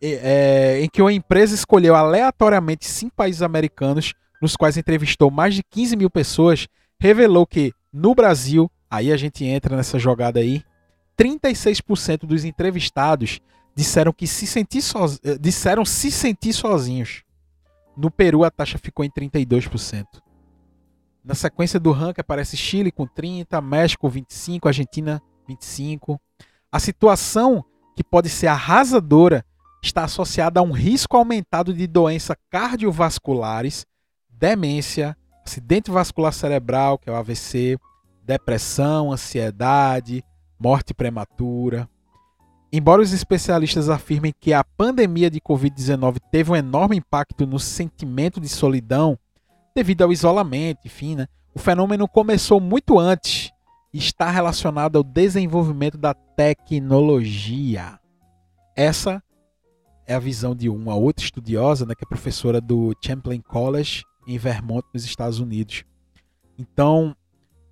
é, 0.00 0.80
em 0.82 0.88
que 0.88 1.02
uma 1.02 1.12
empresa 1.12 1.54
escolheu 1.54 1.94
aleatoriamente 1.94 2.86
cinco 2.86 3.14
países 3.14 3.42
americanos 3.42 4.14
nos 4.40 4.56
quais 4.56 4.76
entrevistou 4.76 5.30
mais 5.30 5.54
de 5.54 5.62
15 5.62 5.96
mil 5.96 6.10
pessoas, 6.10 6.68
revelou 7.00 7.46
que 7.46 7.72
no 7.92 8.14
Brasil, 8.14 8.70
aí 8.90 9.12
a 9.12 9.16
gente 9.16 9.44
entra 9.44 9.76
nessa 9.76 9.98
jogada 9.98 10.40
aí, 10.40 10.62
36% 11.18 12.20
dos 12.20 12.44
entrevistados 12.44 13.40
disseram 13.74 14.12
que 14.12 14.26
se 14.26 14.46
sentir 14.46 14.82
soz... 14.82 15.20
Eh, 15.24 15.38
disseram 15.38 15.84
se 15.84 16.10
sentir 16.10 16.52
sozinhos. 16.52 17.22
No 17.96 18.10
Peru 18.10 18.44
a 18.44 18.50
taxa 18.50 18.78
ficou 18.78 19.04
em 19.04 19.10
32%. 19.10 20.04
Na 21.24 21.34
sequência 21.34 21.78
do 21.80 21.90
ranking 21.90 22.20
aparece 22.20 22.56
Chile 22.56 22.92
com 22.92 23.06
30, 23.06 23.60
México 23.60 24.08
25, 24.08 24.68
Argentina 24.68 25.20
25. 25.46 26.20
A 26.70 26.78
situação 26.78 27.64
que 27.96 28.04
pode 28.04 28.28
ser 28.28 28.46
arrasadora 28.46 29.44
está 29.82 30.04
associada 30.04 30.60
a 30.60 30.62
um 30.62 30.72
risco 30.72 31.16
aumentado 31.16 31.74
de 31.74 31.86
doenças 31.86 32.36
cardiovasculares 32.50 33.84
demência, 34.38 35.16
acidente 35.44 35.90
vascular 35.90 36.32
cerebral, 36.32 36.98
que 36.98 37.08
é 37.08 37.12
o 37.12 37.16
AVC, 37.16 37.78
depressão, 38.24 39.12
ansiedade, 39.12 40.22
morte 40.58 40.94
prematura. 40.94 41.88
Embora 42.70 43.00
os 43.00 43.12
especialistas 43.12 43.88
afirmem 43.88 44.34
que 44.38 44.52
a 44.52 44.62
pandemia 44.62 45.30
de 45.30 45.40
Covid-19 45.40 46.18
teve 46.30 46.52
um 46.52 46.56
enorme 46.56 46.96
impacto 46.96 47.46
no 47.46 47.58
sentimento 47.58 48.38
de 48.38 48.48
solidão 48.48 49.18
devido 49.74 50.02
ao 50.02 50.12
isolamento, 50.12 50.80
enfim, 50.84 51.14
né, 51.14 51.26
o 51.54 51.58
fenômeno 51.58 52.06
começou 52.06 52.60
muito 52.60 52.98
antes 52.98 53.50
e 53.94 53.98
está 53.98 54.30
relacionado 54.30 54.96
ao 54.96 55.02
desenvolvimento 55.02 55.96
da 55.96 56.12
tecnologia. 56.12 57.98
Essa 58.76 59.22
é 60.06 60.14
a 60.14 60.18
visão 60.18 60.54
de 60.54 60.68
uma 60.68 60.94
outra 60.94 61.24
estudiosa, 61.24 61.86
né, 61.86 61.94
que 61.94 62.04
é 62.04 62.08
professora 62.08 62.60
do 62.60 62.94
Champlain 63.02 63.40
College 63.40 64.04
em 64.28 64.38
Vermont, 64.38 64.86
nos 64.92 65.04
Estados 65.04 65.40
Unidos. 65.40 65.84
Então, 66.58 67.16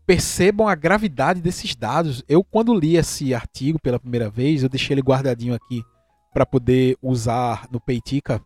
percebam 0.07 0.69
a 0.69 0.75
gravidade 0.75 1.41
desses 1.41 1.75
dados. 1.75 2.25
Eu, 2.29 2.43
quando 2.43 2.75
li 2.75 2.97
esse 2.97 3.35
artigo 3.35 3.79
pela 3.79 4.01
primeira 4.01 4.31
vez, 4.31 4.63
eu 4.63 4.69
deixei 4.69 4.95
ele 4.95 5.03
guardadinho 5.03 5.55
aqui 5.55 5.85
para 6.33 6.47
poder 6.47 6.97
usar 7.03 7.67
no 7.71 7.81
Peitica, 7.81 8.43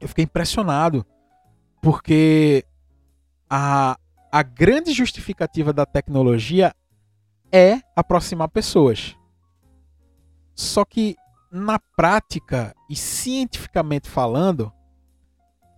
eu 0.00 0.08
fiquei 0.08 0.24
impressionado, 0.24 1.06
porque 1.80 2.64
a, 3.48 3.98
a 4.32 4.42
grande 4.42 4.92
justificativa 4.92 5.72
da 5.72 5.84
tecnologia 5.84 6.74
é 7.52 7.80
aproximar 7.94 8.48
pessoas. 8.48 9.14
Só 10.54 10.84
que 10.84 11.14
na 11.50 11.78
prática 11.78 12.74
e 12.88 12.96
cientificamente 12.96 14.08
falando, 14.08 14.72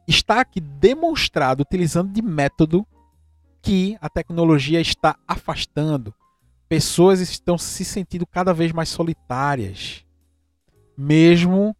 está 0.06 0.40
aqui 0.40 0.60
demonstrado, 0.60 1.62
utilizando 1.62 2.12
de 2.12 2.22
método, 2.22 2.86
que 3.62 3.96
a 4.00 4.08
tecnologia 4.08 4.80
está 4.80 5.16
afastando. 5.26 6.14
Pessoas 6.68 7.20
estão 7.20 7.56
se 7.56 7.84
sentindo 7.84 8.26
cada 8.26 8.52
vez 8.52 8.72
mais 8.72 8.88
solitárias. 8.88 10.04
Mesmo 10.96 11.74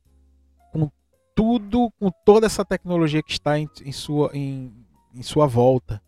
com 0.72 0.90
tudo, 1.34 1.90
com 1.98 2.10
toda 2.24 2.46
essa 2.46 2.64
tecnologia 2.64 3.22
que 3.22 3.32
está 3.32 3.58
em, 3.58 3.68
em 3.84 3.92
sua, 3.92 4.30
em, 4.32 4.72
em 5.14 5.22
sua 5.22 5.46
volta. 5.46 6.02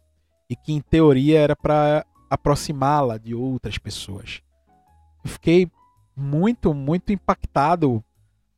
E 0.49 0.57
que, 0.57 0.73
em 0.73 0.81
teoria, 0.81 1.39
era 1.39 1.55
para 1.55 2.07
aproximá-la 2.31 3.19
de 3.19 3.35
outras 3.35 3.77
pessoas. 3.77 4.41
Eu 5.25 5.31
fiquei 5.31 5.71
muito, 6.17 6.73
muito 6.73 7.13
impactado 7.13 8.03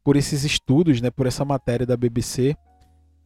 por 0.05 0.17
esses 0.17 0.45
estudos, 0.45 1.01
né, 1.01 1.11
por 1.11 1.27
essa 1.27 1.45
matéria 1.45 1.85
da 1.85 1.97
BBC 1.97 2.57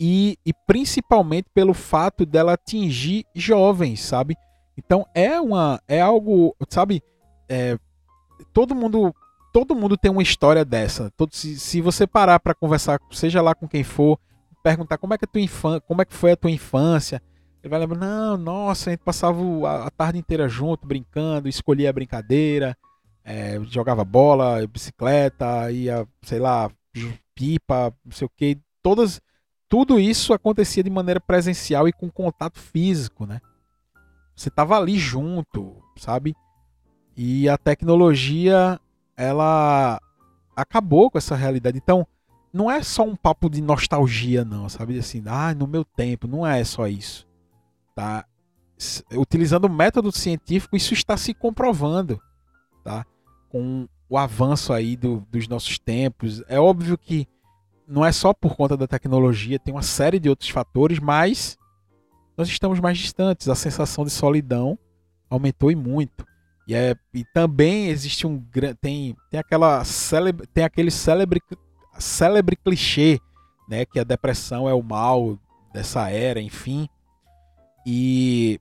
e, 0.04 0.36
e 0.44 0.52
principalmente 0.66 1.46
pelo 1.54 1.72
fato 1.72 2.26
dela 2.26 2.54
atingir 2.54 3.24
jovens, 3.36 4.00
sabe? 4.00 4.36
Então 4.76 5.06
é 5.14 5.40
uma 5.40 5.80
é 5.86 6.00
algo, 6.00 6.56
sabe? 6.68 7.00
É, 7.48 7.78
todo 8.52 8.74
mundo 8.74 9.14
todo 9.52 9.76
mundo 9.76 9.96
tem 9.96 10.10
uma 10.10 10.22
história 10.22 10.64
dessa. 10.64 11.08
Todo, 11.16 11.32
se, 11.32 11.56
se 11.56 11.80
você 11.80 12.04
parar 12.04 12.40
para 12.40 12.52
conversar, 12.52 12.98
seja 13.12 13.40
lá 13.40 13.54
com 13.54 13.68
quem 13.68 13.84
for, 13.84 14.18
perguntar 14.60 14.98
como 14.98 15.14
é 15.14 15.18
que 15.18 15.24
a 15.24 15.28
tua 15.28 15.40
infância, 15.40 15.80
como 15.82 16.02
é 16.02 16.04
que 16.04 16.14
foi 16.14 16.32
a 16.32 16.36
tua 16.36 16.50
infância, 16.50 17.22
ele 17.62 17.70
vai 17.70 17.78
lembrar, 17.78 17.96
não, 17.96 18.36
nossa, 18.36 18.90
a 18.90 18.92
gente 18.92 19.04
passava 19.04 19.38
a, 19.68 19.86
a 19.86 19.90
tarde 19.90 20.18
inteira 20.18 20.48
junto, 20.48 20.84
brincando, 20.84 21.48
escolhia 21.48 21.90
a 21.90 21.92
brincadeira, 21.92 22.76
é, 23.24 23.60
jogava 23.70 24.04
bola, 24.04 24.66
bicicleta, 24.66 25.70
ia, 25.70 26.08
sei 26.22 26.40
lá, 26.40 26.68
pipa, 27.36 27.94
não 28.04 28.10
sei 28.10 28.26
o 28.26 28.30
que, 28.36 28.58
todas 28.82 29.20
tudo 29.72 29.98
isso 29.98 30.34
acontecia 30.34 30.82
de 30.82 30.90
maneira 30.90 31.18
presencial 31.18 31.88
e 31.88 31.94
com 31.94 32.10
contato 32.10 32.60
físico, 32.60 33.24
né? 33.24 33.40
Você 34.36 34.50
tava 34.50 34.76
ali 34.76 34.98
junto, 34.98 35.82
sabe? 35.96 36.36
E 37.16 37.48
a 37.48 37.56
tecnologia, 37.56 38.78
ela 39.16 39.98
acabou 40.54 41.10
com 41.10 41.16
essa 41.16 41.34
realidade. 41.34 41.78
Então, 41.78 42.06
não 42.52 42.70
é 42.70 42.82
só 42.82 43.02
um 43.02 43.16
papo 43.16 43.48
de 43.48 43.62
nostalgia, 43.62 44.44
não, 44.44 44.68
sabe? 44.68 44.98
Assim, 44.98 45.22
ah, 45.24 45.54
no 45.54 45.66
meu 45.66 45.86
tempo, 45.86 46.28
não 46.28 46.46
é 46.46 46.62
só 46.64 46.86
isso. 46.86 47.26
Tá? 47.94 48.26
Utilizando 49.14 49.64
o 49.64 49.72
método 49.72 50.12
científico, 50.12 50.76
isso 50.76 50.92
está 50.92 51.16
se 51.16 51.32
comprovando, 51.32 52.20
tá? 52.84 53.06
Com 53.48 53.88
o 54.06 54.18
avanço 54.18 54.70
aí 54.70 54.98
do, 54.98 55.26
dos 55.30 55.48
nossos 55.48 55.78
tempos. 55.78 56.42
É 56.46 56.60
óbvio 56.60 56.98
que 56.98 57.26
não 57.92 58.04
é 58.04 58.10
só 58.10 58.32
por 58.32 58.56
conta 58.56 58.74
da 58.74 58.86
tecnologia, 58.86 59.58
tem 59.58 59.74
uma 59.74 59.82
série 59.82 60.18
de 60.18 60.28
outros 60.30 60.48
fatores, 60.48 60.98
mas 60.98 61.58
nós 62.36 62.48
estamos 62.48 62.80
mais 62.80 62.96
distantes. 62.96 63.48
A 63.48 63.54
sensação 63.54 64.02
de 64.04 64.10
solidão 64.10 64.78
aumentou 65.28 65.70
e 65.70 65.76
muito. 65.76 66.26
E, 66.66 66.74
é, 66.74 66.96
e 67.12 67.22
também 67.34 67.88
existe 67.88 68.26
um 68.26 68.42
tem 68.80 69.14
tem 69.30 69.38
aquela 69.38 69.82
tem 70.54 70.64
aquele 70.64 70.90
célebre 70.90 71.40
célebre 71.98 72.56
clichê, 72.56 73.20
né, 73.68 73.84
que 73.84 73.98
a 73.98 74.04
depressão 74.04 74.66
é 74.68 74.72
o 74.72 74.82
mal 74.82 75.38
dessa 75.72 76.08
era, 76.08 76.40
enfim. 76.40 76.88
E 77.84 78.58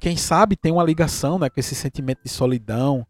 quem 0.00 0.16
sabe 0.16 0.54
tem 0.54 0.70
uma 0.70 0.84
ligação, 0.84 1.40
né, 1.40 1.50
com 1.50 1.58
esse 1.58 1.74
sentimento 1.74 2.20
de 2.22 2.28
solidão. 2.30 3.04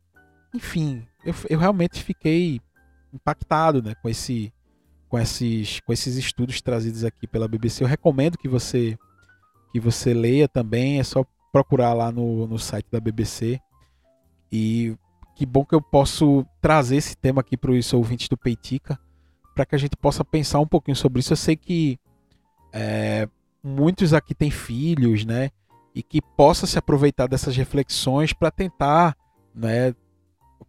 Enfim, 0.55 1.07
eu, 1.23 1.35
eu 1.51 1.59
realmente 1.59 2.03
fiquei 2.03 2.61
impactado, 3.13 3.83
né, 3.83 3.95
com 4.01 4.09
esse 4.09 4.53
com 5.11 5.19
esses, 5.19 5.81
com 5.81 5.93
esses 5.93 6.17
estudos 6.17 6.63
trazidos 6.63 7.05
aqui 7.05 7.27
pela 7.27 7.49
BBC. 7.49 7.83
Eu 7.83 7.89
recomendo 7.89 8.39
que 8.39 8.49
você 8.49 8.97
que 9.73 9.79
você 9.79 10.13
leia 10.13 10.49
também, 10.49 10.99
é 10.99 11.05
só 11.05 11.25
procurar 11.53 11.93
lá 11.93 12.11
no, 12.11 12.47
no 12.47 12.59
site 12.59 12.87
da 12.91 12.99
BBC. 12.99 13.61
E 14.51 14.97
que 15.37 15.47
bom 15.47 15.65
que 15.65 15.75
eu 15.75 15.83
posso 15.83 16.45
trazer 16.61 16.97
esse 16.97 17.17
tema 17.17 17.41
aqui 17.41 17.57
para 17.57 17.71
os 17.71 17.93
ouvintes 17.93 18.29
do 18.29 18.37
Peitica, 18.37 18.99
para 19.55 19.65
que 19.65 19.75
a 19.75 19.79
gente 19.79 19.97
possa 19.97 20.25
pensar 20.25 20.59
um 20.59 20.67
pouquinho 20.67 20.97
sobre 20.97 21.21
isso. 21.21 21.33
Eu 21.33 21.37
sei 21.37 21.57
que 21.57 21.99
é, 22.73 23.29
muitos 23.63 24.13
aqui 24.13 24.35
têm 24.35 24.51
filhos, 24.51 25.25
né? 25.25 25.51
E 25.95 26.03
que 26.03 26.21
possa 26.21 26.67
se 26.67 26.79
aproveitar 26.79 27.27
dessas 27.27 27.57
reflexões 27.57 28.33
para 28.33 28.51
tentar, 28.51 29.17
né, 29.55 29.95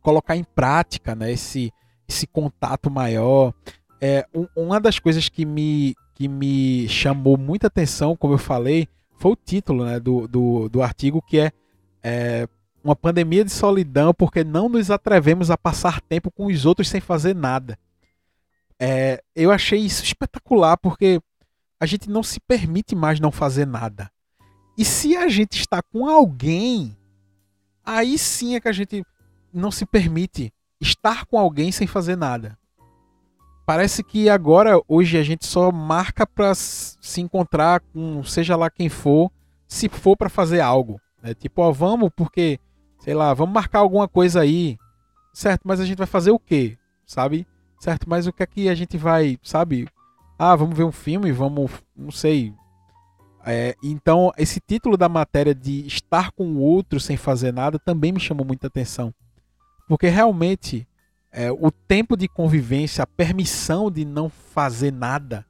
colocar 0.02 0.36
em 0.36 0.44
prática, 0.44 1.14
né, 1.14 1.32
esse, 1.32 1.72
esse 2.08 2.26
contato 2.26 2.90
maior. 2.90 3.54
É, 4.04 4.28
um, 4.34 4.48
uma 4.56 4.80
das 4.80 4.98
coisas 4.98 5.30
que 5.30 5.46
me, 5.46 5.96
que 6.16 6.28
me 6.28 6.90
chamou 6.90 7.38
muita 7.38 7.68
atenção, 7.68 8.18
como 8.18 8.34
eu 8.34 8.40
falei, 8.40 8.88
foi 9.20 9.32
o 9.34 9.36
título 9.36 9.86
né, 9.86 10.00
do, 10.00 10.28
do, 10.28 10.68
do 10.68 10.82
artigo, 10.82 11.22
que 11.22 11.40
é, 11.40 11.52
é 12.02 12.48
Uma 12.84 12.96
pandemia 12.96 13.46
de 13.46 13.52
solidão 13.52 14.12
porque 14.12 14.44
não 14.44 14.68
nos 14.68 14.90
atrevemos 14.90 15.52
a 15.52 15.58
passar 15.58 16.02
tempo 16.02 16.32
com 16.32 16.48
os 16.48 16.66
outros 16.66 16.90
sem 16.90 17.00
fazer 17.00 17.36
nada. 17.36 17.78
É, 18.80 19.24
eu 19.36 19.52
achei 19.52 19.80
isso 19.80 20.04
espetacular 20.04 20.76
porque 20.78 21.22
a 21.80 21.86
gente 21.86 22.10
não 22.10 22.24
se 22.24 22.40
permite 22.40 22.96
mais 22.96 23.20
não 23.20 23.32
fazer 23.32 23.68
nada. 23.68 24.12
E 24.76 24.84
se 24.84 25.16
a 25.16 25.28
gente 25.28 25.60
está 25.60 25.84
com 25.84 26.08
alguém, 26.08 26.98
aí 27.86 28.18
sim 28.18 28.56
é 28.56 28.60
que 28.60 28.68
a 28.68 28.72
gente 28.72 29.04
não 29.54 29.70
se 29.70 29.86
permite 29.86 30.52
estar 30.80 31.26
com 31.26 31.38
alguém 31.38 31.72
sem 31.72 31.86
fazer 31.86 32.16
nada 32.16 32.58
parece 33.72 34.04
que 34.04 34.28
agora, 34.28 34.82
hoje, 34.86 35.18
a 35.18 35.24
gente 35.24 35.46
só 35.46 35.72
marca 35.72 36.28
para 36.28 36.54
se 36.54 37.22
encontrar 37.22 37.80
com 37.80 38.22
seja 38.22 38.58
lá 38.58 38.70
quem 38.70 38.90
for, 38.90 39.32
se 39.66 39.88
for 39.88 40.18
para 40.18 40.28
fazer 40.28 40.60
algo. 40.60 41.00
Né? 41.24 41.34
Tipo, 41.34 41.62
ó, 41.62 41.72
vamos 41.72 42.10
porque, 42.14 42.60
sei 43.00 43.14
lá, 43.14 43.34
vamos 43.34 43.54
marcar 43.54 43.80
alguma 43.80 44.10
coisa 44.10 44.42
aí, 44.42 44.78
certo? 45.34 45.62
Mas 45.64 45.80
a 45.80 45.86
gente 45.86 45.98
vai 45.98 46.06
fazer 46.06 46.32
o 46.32 46.38
quê? 46.38 46.78
Sabe? 47.06 47.48
Certo? 47.80 48.10
Mas 48.10 48.28
o 48.28 48.34
que 48.34 48.44
é 48.44 48.46
que 48.46 48.68
a 48.68 48.76
gente 48.76 48.98
vai, 48.98 49.40
sabe? 49.42 49.88
Ah, 50.38 50.54
vamos 50.54 50.78
ver 50.78 50.84
um 50.84 50.92
filme, 50.92 51.32
vamos, 51.32 51.72
não 51.96 52.12
sei. 52.12 52.54
É, 53.46 53.74
então, 53.82 54.34
esse 54.38 54.60
título 54.60 54.98
da 54.98 55.08
matéria 55.08 55.56
de 55.56 55.88
estar 55.88 56.34
com 56.34 56.46
o 56.46 56.60
outro 56.60 57.00
sem 57.00 57.16
fazer 57.16 57.54
nada 57.54 57.80
também 57.80 58.12
me 58.12 58.20
chamou 58.20 58.46
muita 58.46 58.68
atenção. 58.68 59.14
Porque 59.88 60.10
realmente 60.10 60.86
é, 61.32 61.52
o 61.52 61.72
tempo 61.72 62.18
de 62.18 62.28
convivência, 62.28 63.04
a 63.04 63.08
permissão 63.08 63.90
de 63.90 64.04
não 64.04 64.30
fazer 64.30 64.92
nada, 64.92 65.46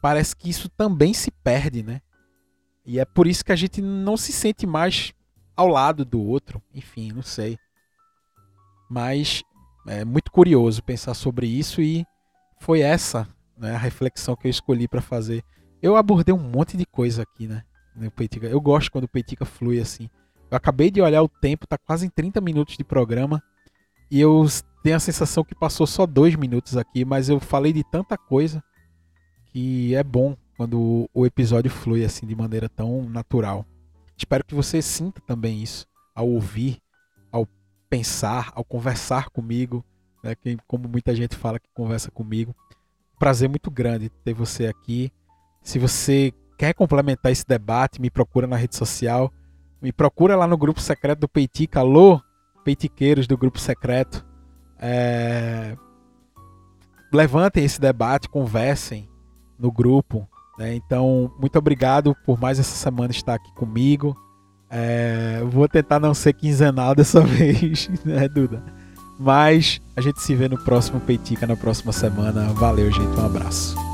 parece 0.00 0.34
que 0.34 0.48
isso 0.48 0.68
também 0.68 1.12
se 1.12 1.30
perde, 1.30 1.82
né? 1.82 2.00
E 2.86 2.98
é 2.98 3.04
por 3.04 3.26
isso 3.26 3.44
que 3.44 3.52
a 3.52 3.56
gente 3.56 3.82
não 3.82 4.16
se 4.16 4.32
sente 4.32 4.66
mais 4.66 5.12
ao 5.54 5.68
lado 5.68 6.04
do 6.04 6.20
outro. 6.22 6.62
Enfim, 6.74 7.12
não 7.12 7.22
sei. 7.22 7.58
Mas 8.88 9.42
é 9.86 10.04
muito 10.04 10.30
curioso 10.32 10.82
pensar 10.82 11.12
sobre 11.12 11.46
isso 11.46 11.82
e 11.82 12.06
foi 12.58 12.80
essa 12.80 13.28
né, 13.58 13.74
a 13.74 13.78
reflexão 13.78 14.34
que 14.36 14.46
eu 14.46 14.50
escolhi 14.50 14.88
para 14.88 15.02
fazer. 15.02 15.42
Eu 15.82 15.96
abordei 15.96 16.34
um 16.34 16.38
monte 16.38 16.76
de 16.76 16.86
coisa 16.86 17.22
aqui, 17.22 17.46
né? 17.46 17.62
No 17.94 18.10
Peitica. 18.10 18.46
Eu 18.46 18.60
gosto 18.60 18.90
quando 18.90 19.04
o 19.04 19.08
Peitica 19.08 19.44
flui 19.44 19.80
assim. 19.80 20.08
Eu 20.50 20.56
acabei 20.56 20.90
de 20.90 21.02
olhar 21.02 21.22
o 21.22 21.28
tempo, 21.28 21.66
tá 21.66 21.76
quase 21.76 22.06
em 22.06 22.08
30 22.08 22.40
minutos 22.40 22.76
de 22.76 22.84
programa. 22.84 23.42
E 24.10 24.20
eu 24.20 24.46
tenho 24.82 24.96
a 24.96 25.00
sensação 25.00 25.44
que 25.44 25.54
passou 25.54 25.86
só 25.86 26.06
dois 26.06 26.34
minutos 26.34 26.76
aqui, 26.76 27.04
mas 27.04 27.28
eu 27.28 27.38
falei 27.40 27.72
de 27.72 27.84
tanta 27.84 28.16
coisa 28.16 28.62
que 29.52 29.94
é 29.94 30.02
bom 30.02 30.36
quando 30.56 31.08
o 31.14 31.26
episódio 31.26 31.70
flui 31.70 32.04
assim 32.04 32.26
de 32.26 32.34
maneira 32.34 32.68
tão 32.68 33.02
natural. 33.08 33.66
Espero 34.16 34.44
que 34.44 34.54
você 34.54 34.82
sinta 34.82 35.20
também 35.26 35.62
isso 35.62 35.86
ao 36.14 36.28
ouvir, 36.28 36.78
ao 37.30 37.46
pensar, 37.88 38.50
ao 38.54 38.64
conversar 38.64 39.30
comigo, 39.30 39.84
né, 40.22 40.34
como 40.66 40.88
muita 40.88 41.14
gente 41.14 41.36
fala 41.36 41.60
que 41.60 41.68
conversa 41.72 42.10
comigo. 42.10 42.54
Prazer 43.18 43.48
muito 43.48 43.70
grande 43.70 44.08
ter 44.08 44.32
você 44.32 44.66
aqui. 44.66 45.12
Se 45.62 45.78
você 45.78 46.32
quer 46.58 46.74
complementar 46.74 47.30
esse 47.30 47.46
debate, 47.46 48.00
me 48.00 48.10
procura 48.10 48.46
na 48.46 48.56
rede 48.56 48.74
social, 48.74 49.32
me 49.80 49.92
procura 49.92 50.34
lá 50.34 50.46
no 50.46 50.56
grupo 50.56 50.80
secreto 50.80 51.20
do 51.20 51.28
Peitica. 51.28 51.80
Alô, 51.80 52.20
peitiqueiros 52.68 53.26
do 53.26 53.38
grupo 53.38 53.58
secreto. 53.58 54.26
É... 54.78 55.74
Levantem 57.10 57.64
esse 57.64 57.80
debate, 57.80 58.28
conversem 58.28 59.08
no 59.58 59.72
grupo. 59.72 60.28
Né? 60.58 60.74
Então, 60.74 61.32
muito 61.40 61.58
obrigado 61.58 62.14
por 62.26 62.38
mais 62.38 62.58
essa 62.58 62.76
semana 62.76 63.10
estar 63.10 63.34
aqui 63.34 63.50
comigo. 63.54 64.14
É... 64.68 65.42
Vou 65.46 65.66
tentar 65.66 65.98
não 65.98 66.12
ser 66.12 66.34
quinzenal 66.34 66.92
dessa 66.94 67.22
vez, 67.22 67.88
né, 68.04 68.28
Duda? 68.28 68.62
Mas 69.18 69.80
a 69.96 70.02
gente 70.02 70.20
se 70.20 70.34
vê 70.34 70.46
no 70.46 70.62
próximo 70.62 71.00
Peitica 71.00 71.46
na 71.46 71.56
próxima 71.56 71.90
semana. 71.90 72.52
Valeu, 72.52 72.92
gente. 72.92 73.18
Um 73.18 73.24
abraço. 73.24 73.87